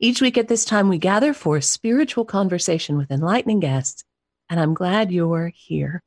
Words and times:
Each 0.00 0.20
week 0.20 0.38
at 0.38 0.48
this 0.48 0.64
time, 0.64 0.88
we 0.88 0.98
gather 0.98 1.32
for 1.32 1.56
a 1.56 1.62
spiritual 1.62 2.24
conversation 2.24 2.96
with 2.96 3.10
enlightening 3.10 3.60
guests, 3.60 4.04
and 4.48 4.58
I'm 4.58 4.74
glad 4.74 5.12
you're 5.12 5.52
here. 5.54 6.02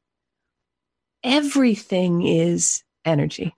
Everything 1.23 2.21
is 2.25 2.83
energy. 3.03 3.55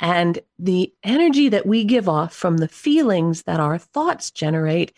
And 0.00 0.38
the 0.58 0.92
energy 1.02 1.50
that 1.50 1.66
we 1.66 1.84
give 1.84 2.08
off 2.08 2.34
from 2.34 2.56
the 2.56 2.68
feelings 2.68 3.42
that 3.42 3.60
our 3.60 3.78
thoughts 3.78 4.30
generate 4.30 4.92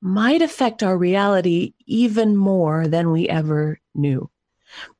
might 0.00 0.40
affect 0.40 0.82
our 0.82 0.96
reality 0.96 1.74
even 1.86 2.36
more 2.36 2.88
than 2.88 3.10
we 3.10 3.28
ever 3.28 3.80
knew. 3.94 4.30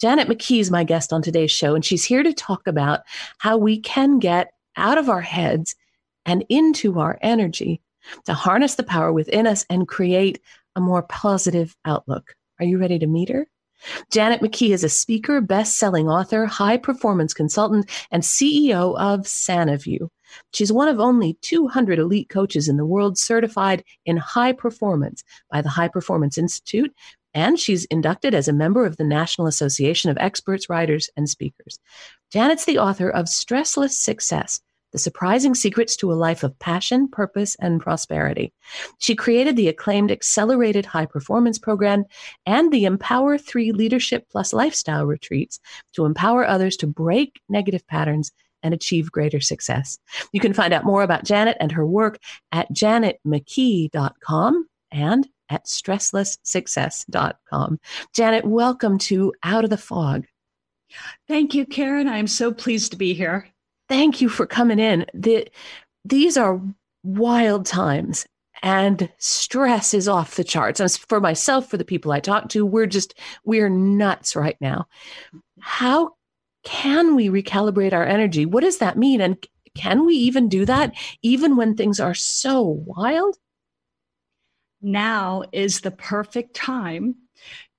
Janet 0.00 0.28
McKee 0.28 0.60
is 0.60 0.70
my 0.70 0.84
guest 0.84 1.12
on 1.12 1.22
today's 1.22 1.50
show, 1.50 1.74
and 1.74 1.84
she's 1.84 2.04
here 2.04 2.22
to 2.22 2.32
talk 2.32 2.66
about 2.66 3.00
how 3.38 3.56
we 3.56 3.80
can 3.80 4.18
get 4.18 4.52
out 4.76 4.98
of 4.98 5.08
our 5.08 5.20
heads 5.20 5.74
and 6.24 6.44
into 6.48 6.98
our 6.98 7.18
energy 7.22 7.80
to 8.24 8.34
harness 8.34 8.74
the 8.74 8.82
power 8.82 9.12
within 9.12 9.46
us 9.46 9.64
and 9.70 9.88
create 9.88 10.40
a 10.74 10.80
more 10.80 11.02
positive 11.02 11.76
outlook. 11.84 12.34
Are 12.60 12.66
you 12.66 12.78
ready 12.78 12.98
to 12.98 13.06
meet 13.06 13.28
her? 13.28 13.46
Janet 14.10 14.40
McKee 14.40 14.70
is 14.70 14.84
a 14.84 14.88
speaker, 14.88 15.40
best 15.40 15.78
selling 15.78 16.08
author, 16.08 16.46
high 16.46 16.76
performance 16.76 17.34
consultant, 17.34 17.90
and 18.10 18.22
CEO 18.22 18.98
of 18.98 19.20
SanaView. 19.22 20.08
She's 20.52 20.72
one 20.72 20.88
of 20.88 21.00
only 21.00 21.34
200 21.42 21.98
elite 21.98 22.28
coaches 22.28 22.68
in 22.68 22.76
the 22.76 22.86
world 22.86 23.18
certified 23.18 23.84
in 24.04 24.16
high 24.16 24.52
performance 24.52 25.22
by 25.50 25.62
the 25.62 25.68
High 25.68 25.88
Performance 25.88 26.36
Institute, 26.36 26.92
and 27.32 27.60
she's 27.60 27.84
inducted 27.86 28.34
as 28.34 28.48
a 28.48 28.52
member 28.52 28.86
of 28.86 28.96
the 28.96 29.04
National 29.04 29.46
Association 29.46 30.10
of 30.10 30.18
Experts, 30.18 30.68
Writers, 30.68 31.10
and 31.16 31.28
Speakers. 31.28 31.78
Janet's 32.32 32.64
the 32.64 32.78
author 32.78 33.10
of 33.10 33.26
Stressless 33.26 33.90
Success 33.90 34.60
the 34.96 35.00
Surprising 35.00 35.54
Secrets 35.54 35.94
to 35.94 36.10
a 36.10 36.14
Life 36.14 36.42
of 36.42 36.58
Passion, 36.58 37.06
Purpose, 37.06 37.54
and 37.56 37.82
Prosperity. 37.82 38.54
She 38.96 39.14
created 39.14 39.54
the 39.54 39.68
acclaimed 39.68 40.10
Accelerated 40.10 40.86
High 40.86 41.04
Performance 41.04 41.58
Program 41.58 42.06
and 42.46 42.72
the 42.72 42.86
Empower 42.86 43.36
3 43.36 43.72
Leadership 43.72 44.26
Plus 44.30 44.54
Lifestyle 44.54 45.04
Retreats 45.04 45.60
to 45.92 46.06
empower 46.06 46.46
others 46.46 46.78
to 46.78 46.86
break 46.86 47.42
negative 47.50 47.86
patterns 47.86 48.32
and 48.62 48.72
achieve 48.72 49.12
greater 49.12 49.38
success. 49.38 49.98
You 50.32 50.40
can 50.40 50.54
find 50.54 50.72
out 50.72 50.86
more 50.86 51.02
about 51.02 51.26
Janet 51.26 51.58
and 51.60 51.72
her 51.72 51.86
work 51.86 52.18
at 52.52 52.72
janetmckee.com 52.72 54.66
and 54.92 55.28
at 55.50 55.66
stresslesssuccess.com. 55.66 57.80
Janet, 58.14 58.46
welcome 58.46 58.96
to 58.96 59.34
Out 59.42 59.64
of 59.64 59.68
the 59.68 59.76
Fog. 59.76 60.24
Thank 61.28 61.52
you, 61.52 61.66
Karen. 61.66 62.08
I'm 62.08 62.28
so 62.28 62.50
pleased 62.50 62.92
to 62.92 62.96
be 62.96 63.12
here 63.12 63.50
thank 63.88 64.20
you 64.20 64.28
for 64.28 64.46
coming 64.46 64.78
in. 64.78 65.06
The, 65.14 65.48
these 66.04 66.36
are 66.36 66.60
wild 67.02 67.66
times 67.66 68.26
and 68.62 69.10
stress 69.18 69.94
is 69.94 70.08
off 70.08 70.36
the 70.36 70.44
charts. 70.44 70.96
For 70.96 71.20
myself, 71.20 71.68
for 71.70 71.76
the 71.76 71.84
people 71.84 72.12
I 72.12 72.20
talk 72.20 72.48
to, 72.50 72.64
we're 72.64 72.86
just, 72.86 73.14
we're 73.44 73.68
nuts 73.68 74.34
right 74.34 74.56
now. 74.60 74.86
How 75.60 76.12
can 76.64 77.14
we 77.14 77.28
recalibrate 77.28 77.92
our 77.92 78.04
energy? 78.04 78.46
What 78.46 78.64
does 78.64 78.78
that 78.78 78.98
mean? 78.98 79.20
And 79.20 79.36
can 79.74 80.06
we 80.06 80.14
even 80.14 80.48
do 80.48 80.64
that 80.64 80.94
even 81.22 81.56
when 81.56 81.76
things 81.76 82.00
are 82.00 82.14
so 82.14 82.62
wild? 82.62 83.36
Now 84.80 85.44
is 85.52 85.80
the 85.80 85.90
perfect 85.90 86.54
time 86.54 87.16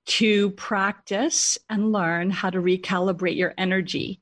to 0.08 0.50
practice 0.52 1.58
and 1.68 1.92
learn 1.92 2.30
how 2.30 2.48
to 2.48 2.60
recalibrate 2.60 3.36
your 3.36 3.52
energy. 3.58 4.18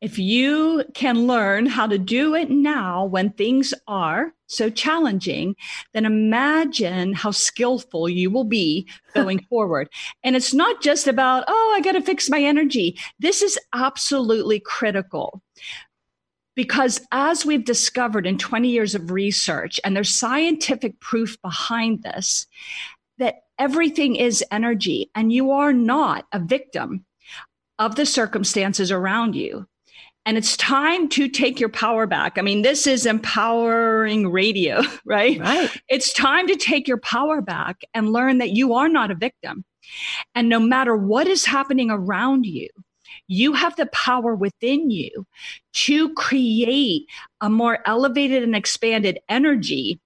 If 0.00 0.18
you 0.18 0.84
can 0.94 1.26
learn 1.26 1.66
how 1.66 1.86
to 1.86 1.98
do 1.98 2.34
it 2.34 2.50
now 2.50 3.04
when 3.04 3.30
things 3.30 3.74
are 3.86 4.32
so 4.46 4.70
challenging, 4.70 5.54
then 5.92 6.06
imagine 6.06 7.12
how 7.12 7.32
skillful 7.32 8.08
you 8.08 8.30
will 8.30 8.44
be 8.44 8.88
going 9.14 9.40
forward. 9.40 9.88
And 10.24 10.34
it's 10.36 10.54
not 10.54 10.82
just 10.82 11.06
about, 11.06 11.44
oh, 11.48 11.74
I 11.76 11.82
got 11.82 11.92
to 11.92 12.02
fix 12.02 12.30
my 12.30 12.40
energy. 12.40 12.98
This 13.18 13.42
is 13.42 13.58
absolutely 13.74 14.58
critical. 14.58 15.42
Because 16.54 17.02
as 17.12 17.44
we've 17.44 17.66
discovered 17.66 18.26
in 18.26 18.38
20 18.38 18.70
years 18.70 18.94
of 18.94 19.10
research, 19.10 19.78
and 19.84 19.94
there's 19.94 20.14
scientific 20.14 20.98
proof 21.00 21.36
behind 21.42 22.02
this, 22.02 22.46
everything 23.58 24.16
is 24.16 24.44
energy 24.50 25.10
and 25.14 25.32
you 25.32 25.50
are 25.50 25.72
not 25.72 26.26
a 26.32 26.40
victim 26.40 27.04
of 27.78 27.96
the 27.96 28.06
circumstances 28.06 28.90
around 28.90 29.34
you. 29.34 29.66
And 30.24 30.36
it's 30.36 30.56
time 30.56 31.08
to 31.10 31.28
take 31.28 31.60
your 31.60 31.68
power 31.68 32.04
back. 32.06 32.36
I 32.36 32.42
mean, 32.42 32.62
this 32.62 32.86
is 32.88 33.06
empowering 33.06 34.28
radio, 34.28 34.82
right? 35.04 35.38
Right. 35.38 35.70
It's 35.88 36.12
time 36.12 36.48
to 36.48 36.56
take 36.56 36.88
your 36.88 36.98
power 36.98 37.40
back 37.40 37.82
and 37.94 38.12
learn 38.12 38.38
that 38.38 38.50
you 38.50 38.74
are 38.74 38.88
not 38.88 39.12
a 39.12 39.14
victim. 39.14 39.64
And 40.34 40.48
no 40.48 40.58
matter 40.58 40.96
what 40.96 41.28
is 41.28 41.46
happening 41.46 41.90
around 41.90 42.44
you, 42.44 42.68
you 43.28 43.52
have 43.52 43.76
the 43.76 43.86
power 43.86 44.34
within 44.34 44.90
you 44.90 45.26
to 45.72 46.12
create 46.14 47.06
a 47.40 47.48
more 47.48 47.78
elevated 47.86 48.42
and 48.42 48.56
expanded 48.56 49.20
energy 49.28 50.00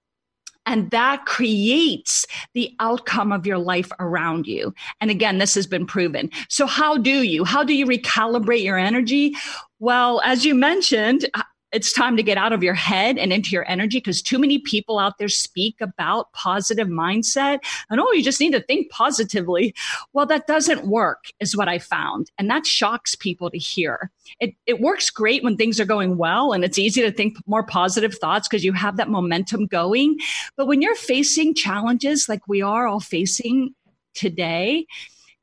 and 0.71 0.89
that 0.91 1.25
creates 1.25 2.25
the 2.53 2.73
outcome 2.79 3.33
of 3.33 3.45
your 3.45 3.57
life 3.57 3.91
around 3.99 4.47
you. 4.47 4.73
And 5.01 5.11
again, 5.11 5.37
this 5.37 5.53
has 5.55 5.67
been 5.67 5.85
proven. 5.85 6.29
So, 6.47 6.65
how 6.65 6.97
do 6.97 7.23
you? 7.23 7.43
How 7.43 7.63
do 7.63 7.73
you 7.73 7.85
recalibrate 7.85 8.63
your 8.63 8.77
energy? 8.77 9.35
Well, 9.79 10.21
as 10.23 10.45
you 10.45 10.55
mentioned, 10.55 11.29
it's 11.71 11.93
time 11.93 12.17
to 12.17 12.23
get 12.23 12.37
out 12.37 12.53
of 12.53 12.63
your 12.63 12.73
head 12.73 13.17
and 13.17 13.31
into 13.31 13.51
your 13.51 13.69
energy 13.69 13.97
because 13.97 14.21
too 14.21 14.37
many 14.37 14.59
people 14.59 14.99
out 14.99 15.17
there 15.17 15.29
speak 15.29 15.79
about 15.81 16.31
positive 16.33 16.87
mindset 16.87 17.59
and 17.89 17.99
oh 17.99 18.11
you 18.11 18.23
just 18.23 18.39
need 18.39 18.51
to 18.51 18.61
think 18.61 18.89
positively. 18.91 19.73
Well 20.13 20.25
that 20.25 20.47
doesn't 20.47 20.87
work 20.87 21.25
is 21.39 21.55
what 21.55 21.67
i 21.67 21.79
found 21.79 22.31
and 22.37 22.49
that 22.49 22.65
shocks 22.65 23.15
people 23.15 23.49
to 23.49 23.57
hear. 23.57 24.11
It, 24.39 24.55
it 24.65 24.79
works 24.79 25.09
great 25.09 25.43
when 25.43 25.57
things 25.57 25.79
are 25.79 25.85
going 25.85 26.17
well 26.17 26.53
and 26.53 26.63
it's 26.63 26.79
easy 26.79 27.01
to 27.01 27.11
think 27.11 27.37
more 27.47 27.63
positive 27.63 28.15
thoughts 28.15 28.47
because 28.47 28.63
you 28.63 28.73
have 28.73 28.97
that 28.97 29.09
momentum 29.09 29.65
going 29.65 30.17
but 30.57 30.67
when 30.67 30.81
you're 30.81 30.95
facing 30.95 31.53
challenges 31.53 32.29
like 32.29 32.47
we 32.47 32.61
are 32.61 32.87
all 32.87 32.99
facing 32.99 33.73
today 34.13 34.85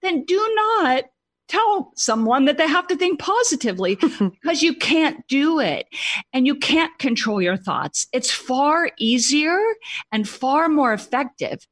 then 0.02 0.24
do 0.24 0.54
not 0.56 1.04
tell 1.48 1.92
someone 1.97 2.44
that 2.44 2.59
they 2.59 2.69
have 2.69 2.86
to 2.88 2.97
think 2.97 3.19
positively 3.19 3.97
because 4.42 4.62
you 4.62 4.75
can't 4.75 5.26
do 5.28 5.59
it 5.59 5.86
and 6.32 6.47
you 6.47 6.54
can't 6.54 6.97
control 6.98 7.41
your 7.42 7.56
thoughts. 7.56 8.06
It's 8.12 8.31
far 8.31 8.91
easier 8.98 9.58
and 10.12 10.28
far 10.28 10.69
more 10.69 10.92
effective 10.92 11.66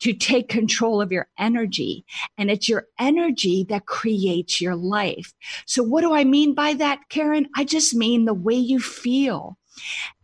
to 0.00 0.12
take 0.12 0.48
control 0.48 1.00
of 1.00 1.10
your 1.10 1.28
energy. 1.38 2.04
And 2.36 2.50
it's 2.50 2.68
your 2.68 2.86
energy 2.98 3.64
that 3.70 3.86
creates 3.86 4.60
your 4.60 4.76
life. 4.76 5.32
So, 5.66 5.82
what 5.82 6.02
do 6.02 6.12
I 6.12 6.24
mean 6.24 6.54
by 6.54 6.74
that, 6.74 7.00
Karen? 7.08 7.48
I 7.56 7.64
just 7.64 7.94
mean 7.94 8.24
the 8.24 8.34
way 8.34 8.54
you 8.54 8.78
feel. 8.78 9.56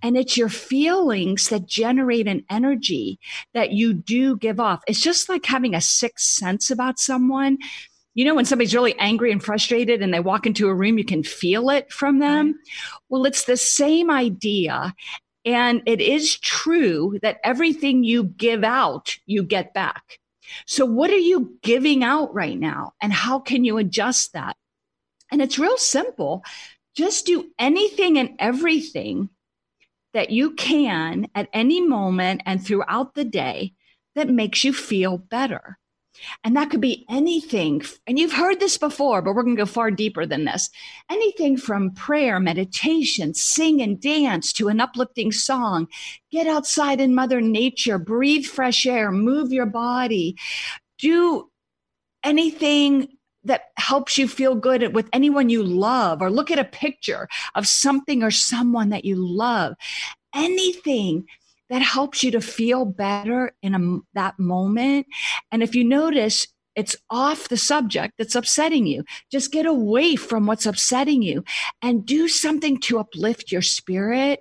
And 0.02 0.16
it's 0.16 0.36
your 0.36 0.48
feelings 0.48 1.48
that 1.48 1.66
generate 1.66 2.26
an 2.26 2.44
energy 2.48 3.18
that 3.52 3.72
you 3.72 3.92
do 3.92 4.36
give 4.36 4.58
off. 4.58 4.82
It's 4.86 5.00
just 5.00 5.28
like 5.28 5.44
having 5.44 5.74
a 5.74 5.80
sixth 5.80 6.26
sense 6.26 6.70
about 6.70 6.98
someone 6.98 7.58
you 8.14 8.24
know, 8.24 8.34
when 8.34 8.44
somebody's 8.44 8.74
really 8.74 8.98
angry 8.98 9.32
and 9.32 9.42
frustrated 9.42 10.02
and 10.02 10.12
they 10.12 10.20
walk 10.20 10.46
into 10.46 10.68
a 10.68 10.74
room, 10.74 10.98
you 10.98 11.04
can 11.04 11.22
feel 11.22 11.70
it 11.70 11.90
from 11.92 12.18
them. 12.18 12.58
Well, 13.08 13.24
it's 13.24 13.44
the 13.44 13.56
same 13.56 14.10
idea. 14.10 14.94
And 15.44 15.82
it 15.86 16.00
is 16.00 16.38
true 16.38 17.18
that 17.22 17.40
everything 17.42 18.04
you 18.04 18.24
give 18.24 18.64
out, 18.64 19.16
you 19.26 19.42
get 19.42 19.74
back. 19.74 20.18
So, 20.66 20.84
what 20.84 21.10
are 21.10 21.16
you 21.16 21.58
giving 21.62 22.04
out 22.04 22.32
right 22.34 22.58
now? 22.58 22.92
And 23.00 23.12
how 23.12 23.38
can 23.38 23.64
you 23.64 23.78
adjust 23.78 24.34
that? 24.34 24.56
And 25.30 25.40
it's 25.40 25.58
real 25.58 25.78
simple. 25.78 26.44
Just 26.94 27.26
do 27.26 27.50
anything 27.58 28.18
and 28.18 28.36
everything 28.38 29.30
that 30.12 30.30
you 30.30 30.52
can 30.52 31.26
at 31.34 31.48
any 31.54 31.80
moment 31.80 32.42
and 32.44 32.64
throughout 32.64 33.14
the 33.14 33.24
day 33.24 33.72
that 34.14 34.28
makes 34.28 34.62
you 34.62 34.74
feel 34.74 35.16
better. 35.16 35.78
And 36.44 36.56
that 36.56 36.70
could 36.70 36.80
be 36.80 37.06
anything. 37.08 37.82
And 38.06 38.18
you've 38.18 38.32
heard 38.32 38.60
this 38.60 38.78
before, 38.78 39.22
but 39.22 39.34
we're 39.34 39.42
going 39.42 39.56
to 39.56 39.62
go 39.62 39.66
far 39.66 39.90
deeper 39.90 40.26
than 40.26 40.44
this. 40.44 40.70
Anything 41.10 41.56
from 41.56 41.92
prayer, 41.92 42.40
meditation, 42.40 43.34
sing 43.34 43.82
and 43.82 44.00
dance 44.00 44.52
to 44.54 44.68
an 44.68 44.80
uplifting 44.80 45.32
song. 45.32 45.88
Get 46.30 46.46
outside 46.46 47.00
in 47.00 47.14
Mother 47.14 47.40
Nature, 47.40 47.98
breathe 47.98 48.46
fresh 48.46 48.86
air, 48.86 49.10
move 49.10 49.52
your 49.52 49.66
body, 49.66 50.36
do 50.98 51.50
anything 52.24 53.08
that 53.44 53.62
helps 53.76 54.16
you 54.16 54.28
feel 54.28 54.54
good 54.54 54.94
with 54.94 55.08
anyone 55.12 55.50
you 55.50 55.64
love, 55.64 56.22
or 56.22 56.30
look 56.30 56.50
at 56.50 56.58
a 56.58 56.64
picture 56.64 57.28
of 57.54 57.66
something 57.66 58.22
or 58.22 58.30
someone 58.30 58.90
that 58.90 59.04
you 59.04 59.16
love. 59.16 59.74
Anything 60.34 61.26
that 61.72 61.80
helps 61.80 62.22
you 62.22 62.30
to 62.30 62.40
feel 62.42 62.84
better 62.84 63.50
in 63.62 63.74
a, 63.74 63.98
that 64.12 64.38
moment. 64.38 65.06
And 65.50 65.62
if 65.62 65.74
you 65.74 65.84
notice, 65.84 66.46
it's 66.76 66.96
off 67.08 67.48
the 67.48 67.56
subject 67.56 68.12
that's 68.18 68.34
upsetting 68.34 68.86
you. 68.86 69.04
Just 69.30 69.52
get 69.52 69.64
away 69.64 70.16
from 70.16 70.44
what's 70.44 70.66
upsetting 70.66 71.22
you 71.22 71.44
and 71.80 72.04
do 72.04 72.28
something 72.28 72.78
to 72.80 72.98
uplift 72.98 73.50
your 73.50 73.62
spirit. 73.62 74.40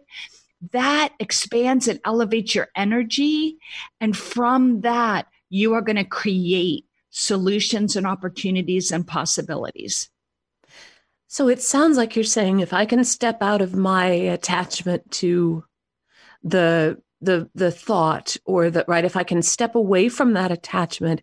That 0.74 1.14
expands 1.20 1.88
and 1.88 2.02
elevates 2.04 2.54
your 2.54 2.68
energy. 2.76 3.56
And 4.02 4.16
from 4.16 4.82
that, 4.82 5.28
you 5.50 5.74
are 5.74 5.82
going 5.82 5.96
to 5.96 6.04
create 6.04 6.84
solutions 7.12 7.96
and 7.96 8.06
opportunities 8.06 8.92
and 8.92 9.08
possibilities. 9.08 10.10
So 11.28 11.48
it 11.48 11.62
sounds 11.62 11.96
like 11.96 12.18
you're 12.18 12.26
saying 12.26 12.60
if 12.60 12.74
I 12.74 12.86
can 12.86 13.02
step 13.06 13.42
out 13.42 13.62
of 13.62 13.74
my 13.74 14.08
attachment 14.08 15.10
to 15.12 15.64
the 16.44 17.02
the 17.22 17.50
the 17.54 17.72
thought 17.72 18.38
or 18.46 18.70
the 18.70 18.86
right 18.88 19.06
if 19.06 19.16
I 19.16 19.24
can 19.24 19.42
step 19.42 19.76
away 19.76 20.10
from 20.10 20.34
that 20.34 20.52
attachment 20.52 21.22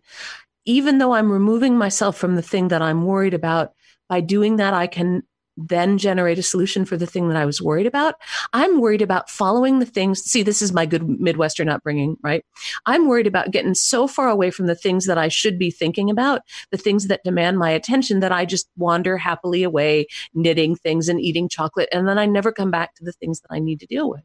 even 0.65 0.97
though 0.97 1.13
I'm 1.13 1.31
removing 1.31 1.77
myself 1.77 2.17
from 2.17 2.35
the 2.35 2.41
thing 2.41 2.69
that 2.69 2.81
I'm 2.81 3.05
worried 3.05 3.33
about 3.33 3.73
by 4.07 4.21
doing 4.21 4.57
that 4.57 4.73
I 4.73 4.87
can 4.87 5.23
then 5.67 5.97
generate 5.97 6.39
a 6.39 6.43
solution 6.43 6.85
for 6.85 6.95
the 6.95 7.05
thing 7.05 7.27
that 7.27 7.37
I 7.37 7.45
was 7.45 7.61
worried 7.61 7.85
about. 7.85 8.15
I'm 8.53 8.79
worried 8.79 9.01
about 9.01 9.29
following 9.29 9.79
the 9.79 9.85
things. 9.85 10.23
See, 10.23 10.41
this 10.41 10.61
is 10.61 10.71
my 10.71 10.85
good 10.85 11.07
Midwestern 11.19 11.69
upbringing, 11.69 12.15
right? 12.23 12.45
I'm 12.85 13.07
worried 13.07 13.27
about 13.27 13.51
getting 13.51 13.73
so 13.73 14.07
far 14.07 14.29
away 14.29 14.51
from 14.51 14.67
the 14.67 14.75
things 14.75 15.05
that 15.05 15.17
I 15.17 15.27
should 15.27 15.59
be 15.59 15.71
thinking 15.71 16.09
about, 16.09 16.41
the 16.71 16.77
things 16.77 17.07
that 17.07 17.23
demand 17.23 17.59
my 17.59 17.71
attention, 17.71 18.21
that 18.21 18.31
I 18.31 18.45
just 18.45 18.69
wander 18.77 19.17
happily 19.17 19.63
away, 19.63 20.07
knitting 20.33 20.75
things 20.75 21.09
and 21.09 21.19
eating 21.19 21.49
chocolate. 21.49 21.89
And 21.91 22.07
then 22.07 22.17
I 22.17 22.25
never 22.25 22.51
come 22.51 22.71
back 22.71 22.95
to 22.95 23.03
the 23.03 23.13
things 23.13 23.41
that 23.41 23.51
I 23.51 23.59
need 23.59 23.79
to 23.81 23.87
deal 23.87 24.09
with. 24.09 24.21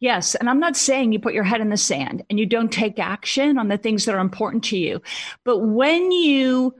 Yes. 0.00 0.34
And 0.34 0.48
I'm 0.50 0.60
not 0.60 0.76
saying 0.76 1.12
you 1.12 1.18
put 1.18 1.34
your 1.34 1.44
head 1.44 1.60
in 1.60 1.70
the 1.70 1.76
sand 1.76 2.24
and 2.28 2.38
you 2.38 2.46
don't 2.46 2.72
take 2.72 2.98
action 2.98 3.58
on 3.58 3.68
the 3.68 3.78
things 3.78 4.04
that 4.04 4.14
are 4.14 4.20
important 4.20 4.64
to 4.64 4.78
you. 4.78 5.02
But 5.44 5.58
when 5.58 6.10
you 6.10 6.74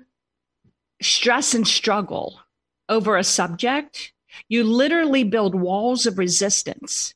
stress 1.01 1.55
and 1.55 1.67
struggle 1.67 2.41
over 2.89 3.17
a 3.17 3.25
subject, 3.25 4.13
you 4.49 4.65
literally 4.65 5.25
build 5.25 5.55
walls 5.55 6.07
of 6.07 6.19
resistance. 6.19 7.15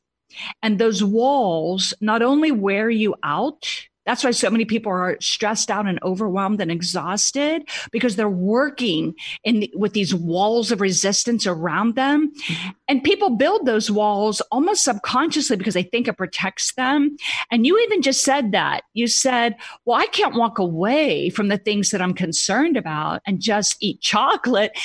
And 0.61 0.79
those 0.79 1.03
walls 1.03 1.93
not 2.01 2.21
only 2.21 2.51
wear 2.51 2.89
you 2.89 3.15
out, 3.23 3.87
that's 4.05 4.23
why 4.23 4.31
so 4.31 4.49
many 4.49 4.65
people 4.65 4.91
are 4.91 5.17
stressed 5.21 5.71
out 5.71 5.87
and 5.87 5.99
overwhelmed 6.03 6.61
and 6.61 6.71
exhausted 6.71 7.67
because 7.91 8.15
they're 8.15 8.29
working 8.29 9.15
in 9.43 9.61
the, 9.61 9.71
with 9.75 9.93
these 9.93 10.13
walls 10.13 10.71
of 10.71 10.81
resistance 10.81 11.47
around 11.47 11.95
them. 11.95 12.31
Mm-hmm. 12.31 12.69
And 12.87 13.03
people 13.03 13.31
build 13.31 13.65
those 13.65 13.89
walls 13.89 14.41
almost 14.51 14.83
subconsciously 14.83 15.57
because 15.57 15.73
they 15.73 15.83
think 15.83 16.07
it 16.07 16.17
protects 16.17 16.73
them. 16.73 17.15
And 17.51 17.65
you 17.65 17.79
even 17.79 18.01
just 18.01 18.23
said 18.23 18.51
that. 18.51 18.83
You 18.93 19.07
said, 19.07 19.55
well, 19.85 19.99
I 19.99 20.07
can't 20.07 20.35
walk 20.35 20.59
away 20.59 21.29
from 21.29 21.47
the 21.47 21.57
things 21.57 21.91
that 21.91 22.01
I'm 22.01 22.13
concerned 22.13 22.77
about 22.77 23.21
and 23.25 23.39
just 23.39 23.77
eat 23.81 24.01
chocolate. 24.01 24.77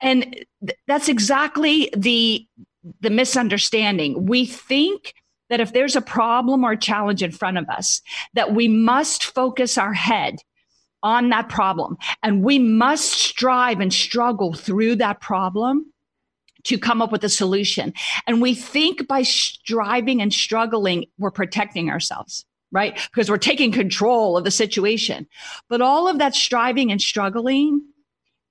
And 0.00 0.44
th- 0.66 0.78
that's 0.86 1.08
exactly 1.08 1.90
the 1.96 2.46
the 3.00 3.10
misunderstanding. 3.10 4.24
We 4.26 4.46
think 4.46 5.14
that 5.50 5.60
if 5.60 5.72
there's 5.72 5.96
a 5.96 6.00
problem 6.00 6.64
or 6.64 6.74
challenge 6.76 7.22
in 7.22 7.32
front 7.32 7.58
of 7.58 7.68
us, 7.68 8.00
that 8.34 8.54
we 8.54 8.68
must 8.68 9.24
focus 9.24 9.76
our 9.76 9.92
head 9.92 10.36
on 11.02 11.28
that 11.30 11.48
problem 11.48 11.96
and 12.22 12.42
we 12.42 12.58
must 12.58 13.12
strive 13.12 13.80
and 13.80 13.92
struggle 13.92 14.54
through 14.54 14.96
that 14.96 15.20
problem 15.20 15.92
to 16.64 16.78
come 16.78 17.02
up 17.02 17.10
with 17.10 17.24
a 17.24 17.28
solution. 17.28 17.92
And 18.26 18.40
we 18.40 18.54
think 18.54 19.08
by 19.08 19.22
striving 19.22 20.20
and 20.20 20.32
struggling, 20.32 21.06
we're 21.18 21.30
protecting 21.30 21.90
ourselves, 21.90 22.44
right? 22.70 22.94
Because 23.10 23.30
we're 23.30 23.38
taking 23.38 23.72
control 23.72 24.36
of 24.36 24.44
the 24.44 24.50
situation. 24.50 25.26
But 25.68 25.80
all 25.80 26.06
of 26.06 26.18
that 26.18 26.34
striving 26.34 26.92
and 26.92 27.00
struggling 27.00 27.82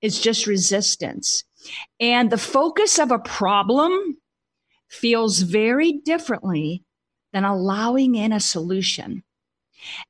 is 0.02 0.20
just 0.20 0.48
resistance. 0.48 1.44
And 2.00 2.32
the 2.32 2.38
focus 2.38 3.00
of 3.00 3.12
a 3.12 3.20
problem 3.20 4.18
feels 4.88 5.42
very 5.42 5.94
differently 6.04 6.84
than 7.34 7.44
allowing 7.44 8.16
in 8.16 8.34
a 8.34 8.40
solution. 8.40 9.24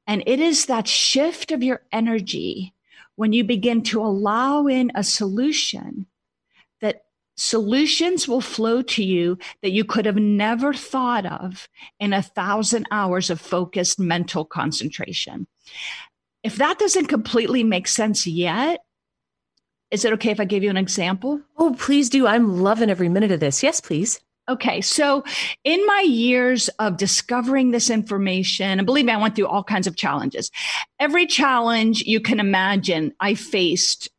And 0.07 0.23
it 0.25 0.39
is 0.39 0.65
that 0.65 0.87
shift 0.87 1.51
of 1.51 1.63
your 1.63 1.81
energy 1.91 2.73
when 3.15 3.33
you 3.33 3.43
begin 3.43 3.83
to 3.83 4.01
allow 4.01 4.67
in 4.67 4.91
a 4.95 5.03
solution 5.03 6.07
that 6.81 7.03
solutions 7.35 8.27
will 8.27 8.41
flow 8.41 8.81
to 8.81 9.03
you 9.03 9.37
that 9.61 9.71
you 9.71 9.83
could 9.83 10.05
have 10.05 10.15
never 10.15 10.73
thought 10.73 11.25
of 11.25 11.67
in 11.99 12.13
a 12.13 12.21
thousand 12.21 12.87
hours 12.91 13.29
of 13.29 13.39
focused 13.39 13.99
mental 13.99 14.45
concentration. 14.45 15.47
If 16.43 16.55
that 16.55 16.79
doesn't 16.79 17.07
completely 17.07 17.63
make 17.63 17.87
sense 17.87 18.25
yet, 18.25 18.79
is 19.91 20.05
it 20.05 20.13
okay 20.13 20.31
if 20.31 20.39
I 20.39 20.45
give 20.45 20.63
you 20.63 20.69
an 20.69 20.77
example? 20.77 21.41
Oh, 21.57 21.75
please 21.77 22.09
do. 22.09 22.27
I'm 22.27 22.61
loving 22.61 22.89
every 22.89 23.09
minute 23.09 23.31
of 23.31 23.39
this. 23.39 23.63
Yes, 23.63 23.81
please. 23.81 24.19
Okay, 24.49 24.81
so 24.81 25.23
in 25.63 25.85
my 25.85 26.01
years 26.01 26.69
of 26.79 26.97
discovering 26.97 27.69
this 27.69 27.91
information, 27.91 28.79
and 28.79 28.85
believe 28.85 29.05
me, 29.05 29.13
I 29.13 29.17
went 29.17 29.35
through 29.35 29.45
all 29.45 29.63
kinds 29.63 29.85
of 29.85 29.95
challenges. 29.95 30.49
Every 30.99 31.27
challenge 31.27 32.01
you 32.01 32.19
can 32.19 32.39
imagine, 32.39 33.13
I 33.19 33.35
faced 33.35 34.09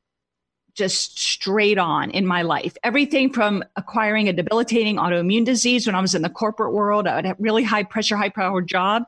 just 0.75 1.19
straight 1.19 1.79
on 1.79 2.11
in 2.11 2.25
my 2.25 2.43
life. 2.43 2.77
Everything 2.85 3.33
from 3.33 3.65
acquiring 3.75 4.29
a 4.29 4.33
debilitating 4.33 4.97
autoimmune 4.97 5.45
disease 5.45 5.85
when 5.85 5.97
I 5.97 6.01
was 6.01 6.15
in 6.15 6.23
the 6.23 6.31
corporate 6.31 6.73
world, 6.73 7.09
I 7.09 7.17
had 7.17 7.27
a 7.27 7.37
really 7.41 7.65
high 7.65 7.83
pressure, 7.83 8.17
high 8.17 8.29
power 8.29 8.63
job. 8.63 9.03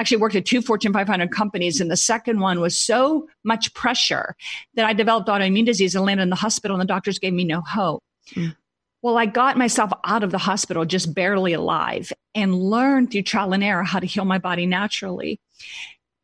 Actually 0.00 0.18
worked 0.18 0.34
at 0.34 0.44
two 0.44 0.60
Fortune 0.60 0.92
500 0.92 1.30
companies. 1.30 1.80
And 1.80 1.88
the 1.88 1.96
second 1.96 2.40
one 2.40 2.60
was 2.60 2.76
so 2.76 3.28
much 3.44 3.72
pressure 3.74 4.34
that 4.74 4.86
I 4.86 4.92
developed 4.92 5.28
autoimmune 5.28 5.66
disease 5.66 5.94
and 5.94 6.04
landed 6.04 6.24
in 6.24 6.30
the 6.30 6.36
hospital 6.36 6.74
and 6.74 6.82
the 6.82 6.92
doctors 6.92 7.20
gave 7.20 7.32
me 7.32 7.44
no 7.44 7.60
hope. 7.60 8.02
Mm. 8.34 8.56
Well, 9.02 9.16
I 9.16 9.26
got 9.26 9.56
myself 9.56 9.92
out 10.04 10.24
of 10.24 10.32
the 10.32 10.38
hospital 10.38 10.84
just 10.84 11.14
barely 11.14 11.52
alive 11.52 12.12
and 12.34 12.54
learned 12.54 13.12
through 13.12 13.22
trial 13.22 13.52
and 13.52 13.62
error 13.62 13.84
how 13.84 14.00
to 14.00 14.06
heal 14.06 14.24
my 14.24 14.38
body 14.38 14.66
naturally. 14.66 15.40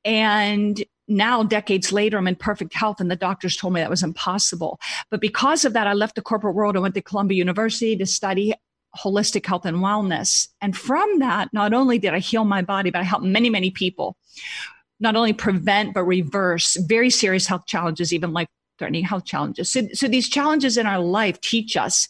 And 0.04 0.82
now, 1.06 1.42
decades 1.42 1.92
later, 1.92 2.18
I'm 2.18 2.26
in 2.26 2.36
perfect 2.36 2.74
health, 2.74 3.00
and 3.00 3.10
the 3.10 3.16
doctors 3.16 3.56
told 3.56 3.74
me 3.74 3.80
that 3.80 3.90
was 3.90 4.02
impossible. 4.02 4.80
But 5.10 5.20
because 5.20 5.64
of 5.64 5.74
that, 5.74 5.86
I 5.86 5.92
left 5.92 6.14
the 6.14 6.22
corporate 6.22 6.54
world. 6.54 6.76
I 6.76 6.80
went 6.80 6.94
to 6.94 7.02
Columbia 7.02 7.36
University 7.36 7.94
to 7.96 8.06
study 8.06 8.54
holistic 8.96 9.44
health 9.44 9.66
and 9.66 9.78
wellness. 9.78 10.48
And 10.60 10.76
from 10.76 11.18
that, 11.18 11.52
not 11.52 11.74
only 11.74 11.98
did 11.98 12.14
I 12.14 12.20
heal 12.20 12.44
my 12.44 12.62
body, 12.62 12.90
but 12.90 13.00
I 13.00 13.04
helped 13.04 13.24
many, 13.24 13.50
many 13.50 13.70
people 13.70 14.16
not 15.00 15.16
only 15.16 15.32
prevent, 15.32 15.92
but 15.92 16.04
reverse 16.04 16.76
very 16.76 17.10
serious 17.10 17.46
health 17.46 17.66
challenges, 17.66 18.12
even 18.12 18.32
life 18.32 18.48
threatening 18.78 19.04
health 19.04 19.24
challenges. 19.24 19.70
So, 19.70 19.82
so 19.92 20.08
these 20.08 20.28
challenges 20.28 20.76
in 20.76 20.86
our 20.86 20.98
life 20.98 21.40
teach 21.40 21.76
us 21.76 22.08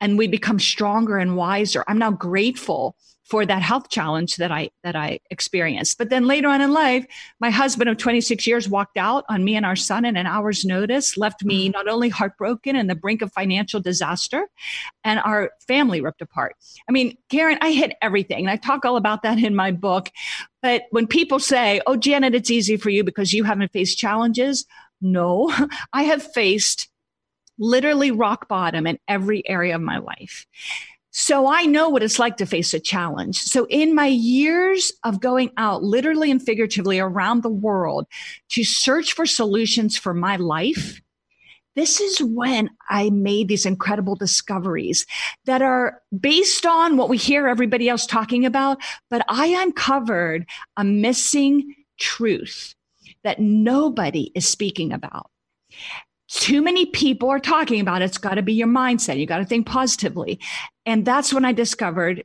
and 0.00 0.18
we 0.18 0.26
become 0.26 0.58
stronger 0.58 1.18
and 1.18 1.36
wiser. 1.36 1.84
I'm 1.86 1.98
now 1.98 2.10
grateful 2.10 2.96
for 3.30 3.46
that 3.46 3.62
health 3.62 3.88
challenge 3.88 4.36
that 4.36 4.50
I 4.50 4.70
that 4.82 4.96
I 4.96 5.20
experienced. 5.30 5.98
But 5.98 6.10
then 6.10 6.26
later 6.26 6.48
on 6.48 6.60
in 6.60 6.72
life, 6.72 7.06
my 7.38 7.50
husband 7.50 7.88
of 7.88 7.96
26 7.96 8.44
years 8.44 8.68
walked 8.68 8.96
out 8.96 9.24
on 9.28 9.44
me 9.44 9.54
and 9.54 9.64
our 9.64 9.76
son 9.76 10.04
in 10.04 10.16
an 10.16 10.26
hour's 10.26 10.64
notice, 10.64 11.16
left 11.16 11.44
me 11.44 11.68
not 11.68 11.86
only 11.86 12.08
heartbroken 12.08 12.74
and 12.74 12.90
the 12.90 12.96
brink 12.96 13.22
of 13.22 13.32
financial 13.32 13.80
disaster, 13.80 14.48
and 15.04 15.20
our 15.20 15.52
family 15.68 16.00
ripped 16.00 16.20
apart. 16.20 16.56
I 16.88 16.92
mean, 16.92 17.16
Karen, 17.30 17.58
I 17.60 17.70
hit 17.70 17.92
everything. 18.02 18.40
And 18.40 18.50
I 18.50 18.56
talk 18.56 18.84
all 18.84 18.96
about 18.96 19.22
that 19.22 19.38
in 19.38 19.54
my 19.54 19.70
book. 19.70 20.10
But 20.60 20.82
when 20.90 21.06
people 21.06 21.38
say, 21.38 21.80
"Oh, 21.86 21.96
Janet, 21.96 22.34
it's 22.34 22.50
easy 22.50 22.76
for 22.76 22.90
you 22.90 23.04
because 23.04 23.32
you 23.32 23.44
haven't 23.44 23.72
faced 23.72 23.96
challenges," 23.96 24.66
no, 25.00 25.54
I 25.92 26.02
have 26.02 26.32
faced 26.32 26.89
literally 27.60 28.10
rock 28.10 28.48
bottom 28.48 28.86
in 28.86 28.98
every 29.06 29.48
area 29.48 29.76
of 29.76 29.82
my 29.82 29.98
life. 29.98 30.46
So 31.12 31.48
I 31.48 31.64
know 31.66 31.88
what 31.88 32.02
it's 32.02 32.18
like 32.18 32.36
to 32.36 32.46
face 32.46 32.72
a 32.72 32.80
challenge. 32.80 33.40
So 33.40 33.66
in 33.68 33.94
my 33.94 34.06
years 34.06 34.92
of 35.04 35.20
going 35.20 35.50
out 35.56 35.82
literally 35.82 36.30
and 36.30 36.42
figuratively 36.42 37.00
around 37.00 37.42
the 37.42 37.48
world 37.48 38.06
to 38.50 38.64
search 38.64 39.12
for 39.12 39.26
solutions 39.26 39.96
for 39.96 40.14
my 40.14 40.36
life, 40.36 41.00
this 41.74 42.00
is 42.00 42.20
when 42.20 42.70
I 42.88 43.10
made 43.10 43.48
these 43.48 43.66
incredible 43.66 44.14
discoveries 44.14 45.06
that 45.46 45.62
are 45.62 46.00
based 46.18 46.66
on 46.66 46.96
what 46.96 47.08
we 47.08 47.16
hear 47.16 47.48
everybody 47.48 47.88
else 47.88 48.06
talking 48.06 48.44
about. 48.44 48.78
But 49.08 49.24
I 49.28 49.46
uncovered 49.46 50.46
a 50.76 50.84
missing 50.84 51.74
truth 51.98 52.74
that 53.24 53.40
nobody 53.40 54.30
is 54.34 54.48
speaking 54.48 54.92
about 54.92 55.30
too 56.30 56.62
many 56.62 56.86
people 56.86 57.28
are 57.28 57.40
talking 57.40 57.80
about 57.80 58.02
it. 58.02 58.06
it's 58.06 58.18
got 58.18 58.34
to 58.34 58.42
be 58.42 58.52
your 58.52 58.68
mindset 58.68 59.18
you 59.18 59.26
got 59.26 59.38
to 59.38 59.44
think 59.44 59.66
positively 59.66 60.38
and 60.86 61.04
that's 61.04 61.32
when 61.32 61.44
i 61.44 61.52
discovered 61.52 62.24